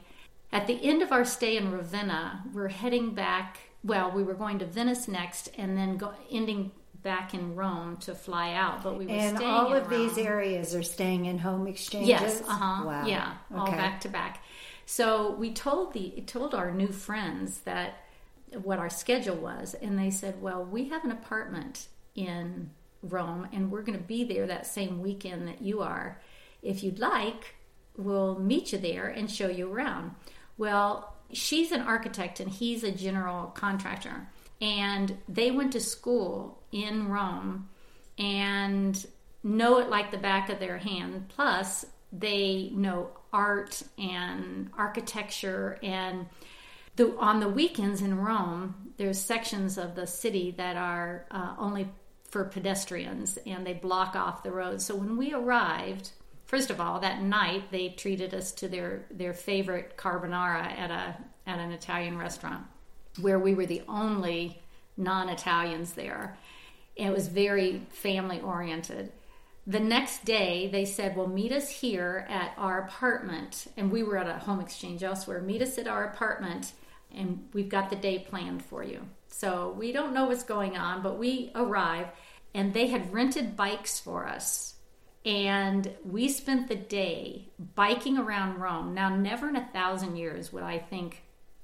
At 0.51 0.67
the 0.67 0.79
end 0.83 1.01
of 1.01 1.11
our 1.11 1.25
stay 1.25 1.57
in 1.57 1.71
Ravenna, 1.71 2.43
we're 2.53 2.67
heading 2.67 3.15
back. 3.15 3.59
Well, 3.83 4.11
we 4.11 4.23
were 4.23 4.33
going 4.33 4.59
to 4.59 4.65
Venice 4.65 5.07
next, 5.07 5.49
and 5.57 5.77
then 5.77 5.97
go, 5.97 6.13
ending 6.31 6.71
back 7.03 7.33
in 7.33 7.55
Rome 7.55 7.97
to 7.97 8.13
fly 8.13 8.53
out. 8.53 8.83
But 8.83 8.97
we 8.97 9.05
were 9.05 9.13
and 9.13 9.37
all 9.43 9.73
of 9.73 9.89
Rome. 9.89 10.07
these 10.07 10.17
areas 10.17 10.75
are 10.75 10.83
staying 10.83 11.25
in 11.25 11.37
home 11.37 11.67
exchanges. 11.67 12.09
Yes, 12.09 12.41
uh 12.41 12.51
huh. 12.51 12.85
Wow. 12.85 13.05
Yeah, 13.05 13.33
all 13.55 13.71
back 13.71 14.01
to 14.01 14.09
back. 14.09 14.43
So 14.89 15.31
we 15.31 15.51
told 15.51 15.91
the 15.91 16.23
told 16.25 16.55
our 16.55 16.71
new 16.71 16.87
friends 16.87 17.59
that 17.65 18.05
what 18.63 18.79
our 18.79 18.89
schedule 18.89 19.35
was, 19.35 19.73
and 19.73 19.99
they 19.99 20.09
said, 20.09 20.41
"Well, 20.41 20.63
we 20.63 20.87
have 20.87 21.03
an 21.03 21.11
apartment 21.11 21.89
in 22.15 22.71
Rome, 23.03 23.49
and 23.51 23.69
we're 23.69 23.81
going 23.81 23.97
to 23.97 24.03
be 24.03 24.23
there 24.23 24.47
that 24.47 24.65
same 24.65 25.01
weekend 25.01 25.45
that 25.49 25.61
you 25.61 25.81
are. 25.81 26.21
If 26.63 26.83
you'd 26.83 26.99
like, 26.99 27.55
we'll 27.97 28.39
meet 28.39 28.71
you 28.71 28.77
there 28.77 29.09
and 29.09 29.29
show 29.29 29.49
you 29.49 29.69
around." 29.69 30.15
Well, 30.57 31.17
she's 31.33 31.73
an 31.73 31.81
architect 31.81 32.39
and 32.39 32.49
he's 32.49 32.85
a 32.85 32.91
general 32.91 33.47
contractor, 33.47 34.29
and 34.61 35.17
they 35.27 35.51
went 35.51 35.73
to 35.73 35.81
school 35.81 36.63
in 36.71 37.09
Rome 37.09 37.67
and 38.17 39.05
know 39.43 39.79
it 39.79 39.89
like 39.89 40.11
the 40.11 40.17
back 40.17 40.49
of 40.49 40.59
their 40.59 40.77
hand. 40.77 41.27
Plus, 41.27 41.85
they 42.11 42.71
know 42.73 43.09
art 43.33 43.83
and 43.97 44.69
architecture 44.77 45.77
and 45.83 46.27
the, 46.95 47.15
on 47.17 47.39
the 47.39 47.49
weekends 47.49 48.01
in 48.01 48.17
Rome, 48.17 48.93
there's 48.97 49.19
sections 49.19 49.77
of 49.77 49.93
the 49.93 50.07
city 50.07 50.51
that 50.57 50.77
are 50.77 51.27
uh, 51.29 51.53
only 51.59 51.87
for 52.29 52.45
pedestrians 52.45 53.37
and 53.45 53.65
they 53.65 53.73
block 53.73 54.15
off 54.15 54.43
the 54.43 54.51
road. 54.51 54.81
So 54.81 54.95
when 54.95 55.15
we 55.15 55.33
arrived, 55.33 56.11
first 56.45 56.71
of 56.71 56.81
all, 56.81 56.99
that 57.01 57.21
night 57.21 57.71
they 57.71 57.89
treated 57.89 58.33
us 58.33 58.51
to 58.53 58.67
their, 58.67 59.05
their 59.11 59.33
favorite 59.33 59.95
carbonara 59.97 60.63
at 60.63 60.89
a 60.89 61.17
at 61.47 61.59
an 61.59 61.71
Italian 61.71 62.17
restaurant 62.17 62.65
where 63.21 63.39
we 63.39 63.55
were 63.55 63.65
the 63.65 63.81
only 63.87 64.61
non-Italians 64.97 65.93
there. 65.93 66.37
It 66.95 67.09
was 67.09 67.27
very 67.27 67.81
family 67.89 68.41
oriented. 68.41 69.11
The 69.67 69.81
next 69.81 70.23
day, 70.23 70.69
they 70.71 70.85
said, 70.85 71.17
Well, 71.17 71.27
meet 71.27 71.51
us 71.51 71.69
here 71.69 72.25
at 72.29 72.53
our 72.57 72.79
apartment. 72.79 73.67
And 73.75 73.91
we 73.91 74.01
were 74.01 74.17
at 74.17 74.27
a 74.27 74.39
home 74.39 74.61
exchange 74.61 75.03
elsewhere. 75.03 75.41
Meet 75.41 75.61
us 75.61 75.77
at 75.77 75.89
our 75.89 76.05
apartment, 76.05 76.71
and 77.13 77.49
we've 77.51 77.67
got 77.67 77.89
the 77.89 77.97
day 77.97 78.19
planned 78.19 78.63
for 78.63 78.81
you. 78.81 79.01
So 79.27 79.75
we 79.77 79.91
don't 79.91 80.13
know 80.13 80.25
what's 80.25 80.43
going 80.43 80.77
on, 80.77 81.03
but 81.03 81.19
we 81.19 81.51
arrive, 81.53 82.07
and 82.53 82.73
they 82.73 82.87
had 82.87 83.13
rented 83.13 83.57
bikes 83.57 83.99
for 83.99 84.25
us. 84.25 84.75
And 85.25 85.93
we 86.05 86.29
spent 86.29 86.69
the 86.69 86.75
day 86.75 87.49
biking 87.75 88.17
around 88.17 88.61
Rome. 88.61 88.93
Now, 88.93 89.13
never 89.13 89.49
in 89.49 89.57
a 89.57 89.67
thousand 89.73 90.15
years 90.15 90.53
would 90.53 90.63
I 90.63 90.79
think 90.79 91.23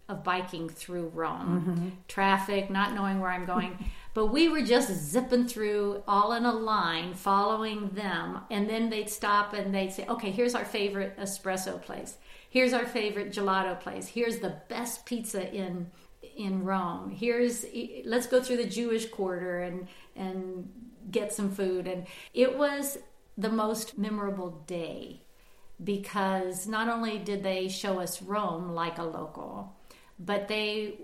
of 0.09 0.25
biking 0.25 0.67
through 0.67 1.07
Rome. 1.13 1.61
Mm-hmm. 1.61 1.89
Traffic, 2.09 2.69
not 2.69 2.93
knowing 2.93 3.21
where 3.21 3.31
I'm 3.31 3.45
going. 3.45 3.89
but 4.13 4.27
we 4.27 4.47
were 4.47 4.61
just 4.61 4.93
zipping 4.93 5.47
through 5.47 6.03
all 6.07 6.33
in 6.33 6.45
a 6.45 6.51
line, 6.51 7.13
following 7.13 7.89
them. 7.89 8.41
And 8.51 8.69
then 8.69 8.89
they'd 8.89 9.09
stop 9.09 9.53
and 9.53 9.73
they'd 9.73 9.91
say, 9.91 10.05
okay, 10.07 10.31
here's 10.31 10.55
our 10.55 10.65
favorite 10.65 11.17
espresso 11.17 11.81
place. 11.81 12.17
Here's 12.49 12.73
our 12.73 12.85
favorite 12.85 13.31
gelato 13.31 13.79
place. 13.79 14.07
Here's 14.07 14.39
the 14.39 14.57
best 14.69 15.05
pizza 15.05 15.51
in 15.53 15.89
in 16.37 16.63
Rome. 16.63 17.11
Here's 17.11 17.65
let's 18.05 18.27
go 18.27 18.41
through 18.41 18.57
the 18.57 18.67
Jewish 18.67 19.07
quarter 19.09 19.59
and 19.59 19.87
and 20.15 20.69
get 21.09 21.33
some 21.33 21.51
food. 21.51 21.87
And 21.87 22.05
it 22.33 22.57
was 22.57 22.99
the 23.37 23.49
most 23.49 23.97
memorable 23.97 24.63
day 24.67 25.21
because 25.83 26.67
not 26.67 26.87
only 26.87 27.17
did 27.17 27.43
they 27.43 27.67
show 27.67 27.99
us 27.99 28.21
Rome 28.21 28.69
like 28.69 28.99
a 28.99 29.03
local, 29.03 29.75
but 30.19 30.47
they 30.47 30.99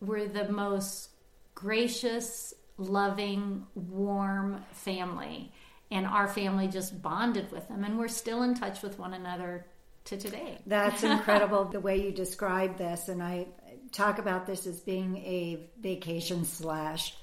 were 0.00 0.26
the 0.26 0.48
most 0.48 1.10
gracious, 1.54 2.54
loving, 2.76 3.66
warm 3.74 4.64
family. 4.72 5.52
And 5.90 6.06
our 6.06 6.26
family 6.26 6.66
just 6.66 7.00
bonded 7.02 7.52
with 7.52 7.68
them, 7.68 7.84
and 7.84 7.98
we're 7.98 8.08
still 8.08 8.42
in 8.42 8.54
touch 8.54 8.82
with 8.82 8.98
one 8.98 9.14
another 9.14 9.66
to 10.06 10.16
today. 10.16 10.58
That's 10.66 11.02
incredible 11.02 11.66
the 11.66 11.80
way 11.80 12.02
you 12.02 12.10
describe 12.10 12.78
this. 12.78 13.08
And 13.08 13.22
I 13.22 13.46
talk 13.92 14.18
about 14.18 14.46
this 14.46 14.66
as 14.66 14.80
being 14.80 15.18
a 15.18 15.68
vacation 15.80 16.44
slash 16.44 17.14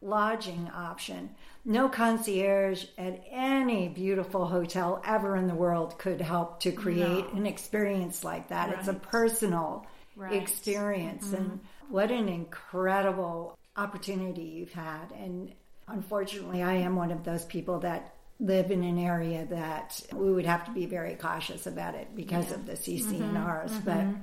lodging 0.00 0.68
option. 0.74 1.30
No 1.64 1.88
concierge 1.88 2.84
at 2.96 3.22
any 3.30 3.88
beautiful 3.88 4.46
hotel 4.46 5.02
ever 5.04 5.36
in 5.36 5.46
the 5.48 5.54
world 5.54 5.98
could 5.98 6.20
help 6.20 6.60
to 6.60 6.72
create 6.72 7.32
no. 7.32 7.38
an 7.38 7.46
experience 7.46 8.24
like 8.24 8.48
that. 8.48 8.68
Right. 8.68 8.78
It's 8.78 8.88
a 8.88 8.94
personal 8.94 9.86
right. 10.16 10.34
experience. 10.34 11.26
Mm-hmm. 11.26 11.36
And 11.36 11.60
what 11.88 12.10
an 12.10 12.28
incredible 12.28 13.57
opportunity 13.78 14.42
you've 14.42 14.72
had. 14.72 15.12
And 15.16 15.52
unfortunately, 15.86 16.62
I 16.62 16.74
am 16.74 16.96
one 16.96 17.10
of 17.10 17.24
those 17.24 17.44
people 17.44 17.80
that 17.80 18.14
live 18.40 18.70
in 18.70 18.84
an 18.84 18.98
area 18.98 19.46
that 19.46 20.00
we 20.12 20.32
would 20.32 20.46
have 20.46 20.64
to 20.64 20.70
be 20.70 20.86
very 20.86 21.14
cautious 21.14 21.66
about 21.66 21.94
it 21.94 22.08
because 22.14 22.48
yeah. 22.48 22.54
of 22.54 22.66
the 22.66 22.72
CC&Rs. 22.72 23.72
Mm-hmm. 23.72 23.84
But 23.84 23.98
mm-hmm. 23.98 24.20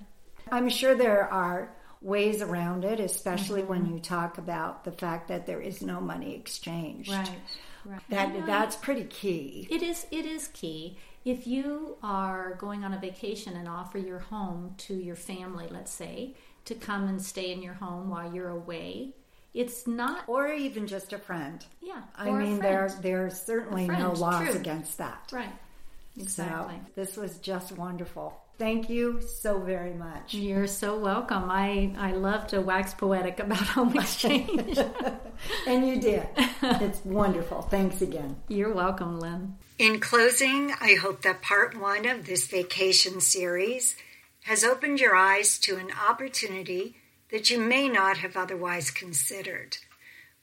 I'm 0.52 0.70
sure 0.70 0.96
there 0.96 1.32
are 1.32 1.76
ways 2.02 2.42
around 2.42 2.86
it, 2.86 3.00
especially 3.00 3.62
mm-hmm. 3.62 3.70
when 3.70 3.94
you 3.94 4.00
talk 4.00 4.38
about 4.38 4.84
the 4.84 4.92
fact 4.92 5.28
that 5.30 5.46
there 5.46 5.62
is 5.62 5.82
no 5.82 6.00
money 6.00 6.36
exchanged. 6.36 7.12
Right. 7.12 7.40
Right. 7.86 8.02
That 8.10 8.46
that's 8.48 8.76
pretty 8.76 9.04
key. 9.04 9.68
It 9.70 9.84
is 9.84 10.08
it 10.10 10.26
is 10.26 10.48
key. 10.48 10.98
If 11.24 11.46
you 11.46 11.98
are 12.02 12.56
going 12.56 12.84
on 12.84 12.94
a 12.94 13.00
vacation 13.00 13.56
and 13.56 13.68
offer 13.68 14.00
your 14.00 14.20
home 14.20 14.74
to 14.80 14.96
your 14.96 15.16
family, 15.16 15.68
let's 15.70 15.92
say, 15.92 16.36
to 16.66 16.76
come 16.76 17.08
and 17.08 17.22
stay 17.22 17.52
in 17.52 17.62
your 17.62 17.76
home 17.76 18.10
while 18.10 18.34
you're 18.34 18.50
away, 18.50 19.14
it's 19.56 19.88
not 19.88 20.26
or 20.28 20.52
even 20.52 20.86
just 20.86 21.14
a 21.14 21.18
friend. 21.18 21.66
Yeah. 21.82 22.02
I 22.16 22.30
mean 22.32 22.60
there 22.60 22.94
there's 23.02 23.40
certainly 23.40 23.88
no 23.88 24.12
laws 24.12 24.50
True. 24.50 24.60
against 24.60 24.98
that. 25.00 25.30
Right. 25.32 25.54
Exactly. 26.18 26.76
So 26.76 26.92
this 26.96 27.18
was 27.18 27.38
just 27.40 27.72
wonderful. 27.72 28.40
Thank 28.58 28.90
you 28.90 29.22
so 29.22 29.60
very 29.60 29.94
much. 29.94 30.34
You're 30.34 30.68
so 30.68 30.98
welcome. 30.98 31.52
I, 31.52 31.94
I 31.98 32.14
love 32.14 32.48
to 32.48 32.62
wax 32.62 32.94
poetic 32.94 33.40
about 33.42 33.58
home 33.58 33.98
exchange. 33.98 34.78
and 35.68 35.88
you 35.88 36.00
did. 36.00 36.26
It's 36.62 37.04
wonderful. 37.04 37.64
Thanks 37.64 38.02
again. 38.02 38.38
You're 38.48 38.74
welcome, 38.74 39.20
Lynn. 39.20 39.58
In 39.78 40.00
closing, 40.00 40.72
I 40.80 40.96
hope 40.96 41.24
that 41.24 41.42
part 41.42 41.78
one 41.78 42.06
of 42.08 42.26
this 42.26 42.48
vacation 42.48 43.20
series 43.20 43.98
has 44.46 44.64
opened 44.64 45.02
your 45.02 45.18
eyes 45.18 45.60
to 45.60 45.76
an 45.76 45.90
opportunity 46.08 46.96
that 47.36 47.50
you 47.50 47.60
may 47.60 47.90
not 47.90 48.20
have 48.20 48.38
otherwise 48.38 48.90
considered. 48.90 49.76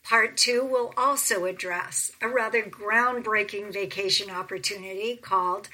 Part 0.03 0.37
two 0.37 0.63
will 0.63 0.93
also 0.95 1.47
address 1.47 2.13
a 2.21 2.29
rather 2.29 2.63
groundbreaking 2.63 3.73
vacation 3.73 4.31
opportunity 4.31 5.17
called 5.17 5.71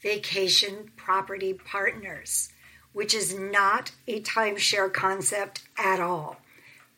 Vacation 0.00 0.92
Property 0.96 1.54
Partners, 1.54 2.50
which 2.92 3.14
is 3.14 3.36
not 3.36 3.90
a 4.06 4.20
timeshare 4.20 4.92
concept 4.92 5.62
at 5.76 5.98
all, 5.98 6.36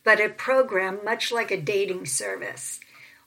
but 0.04 0.20
a 0.20 0.28
program 0.28 0.98
much 1.02 1.32
like 1.32 1.50
a 1.50 1.58
dating 1.58 2.04
service, 2.04 2.78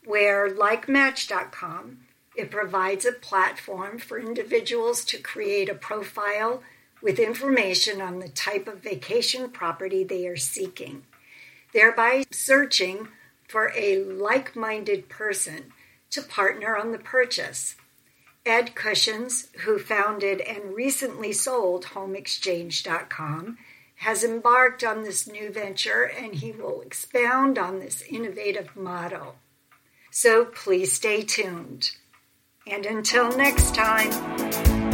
where, 0.04 0.48
like 0.48 0.88
Match.com, 0.88 2.02
it 2.36 2.52
provides 2.52 3.04
a 3.04 3.12
platform 3.12 3.98
for 3.98 4.20
individuals 4.20 5.06
to 5.06 5.18
create 5.18 5.70
a 5.70 5.74
profile 5.74 6.62
with 7.06 7.20
information 7.20 8.02
on 8.02 8.18
the 8.18 8.28
type 8.28 8.68
of 8.68 8.82
vacation 8.82 9.48
property 9.52 10.04
they 10.04 10.26
are 10.26 10.36
seeking, 10.36 11.04
thereby 11.72 12.24
searching 12.32 13.08
for 13.48 13.72
a 13.76 14.04
like 14.04 14.56
minded 14.56 15.08
person 15.08 15.72
to 16.10 16.20
partner 16.20 16.76
on 16.76 16.92
the 16.92 16.98
purchase. 16.98 17.76
Ed 18.44 18.74
Kushins, 18.74 19.56
who 19.58 19.78
founded 19.78 20.42
and 20.42 20.74
recently 20.74 21.32
sold 21.32 21.86
HomeExchange.com, 21.86 23.60
has 23.98 24.24
embarked 24.24 24.84
on 24.84 25.04
this 25.04 25.28
new 25.28 25.52
venture 25.52 26.04
and 26.04 26.34
he 26.34 26.52
will 26.52 26.82
expound 26.82 27.60
on 27.60 27.80
this 27.80 28.02
innovative 28.10 28.76
model. 28.76 29.36
So 30.10 30.46
please 30.46 30.92
stay 30.92 31.22
tuned. 31.22 31.92
And 32.66 32.84
until 32.88 33.38
next 33.38 33.76
time, 33.76 34.85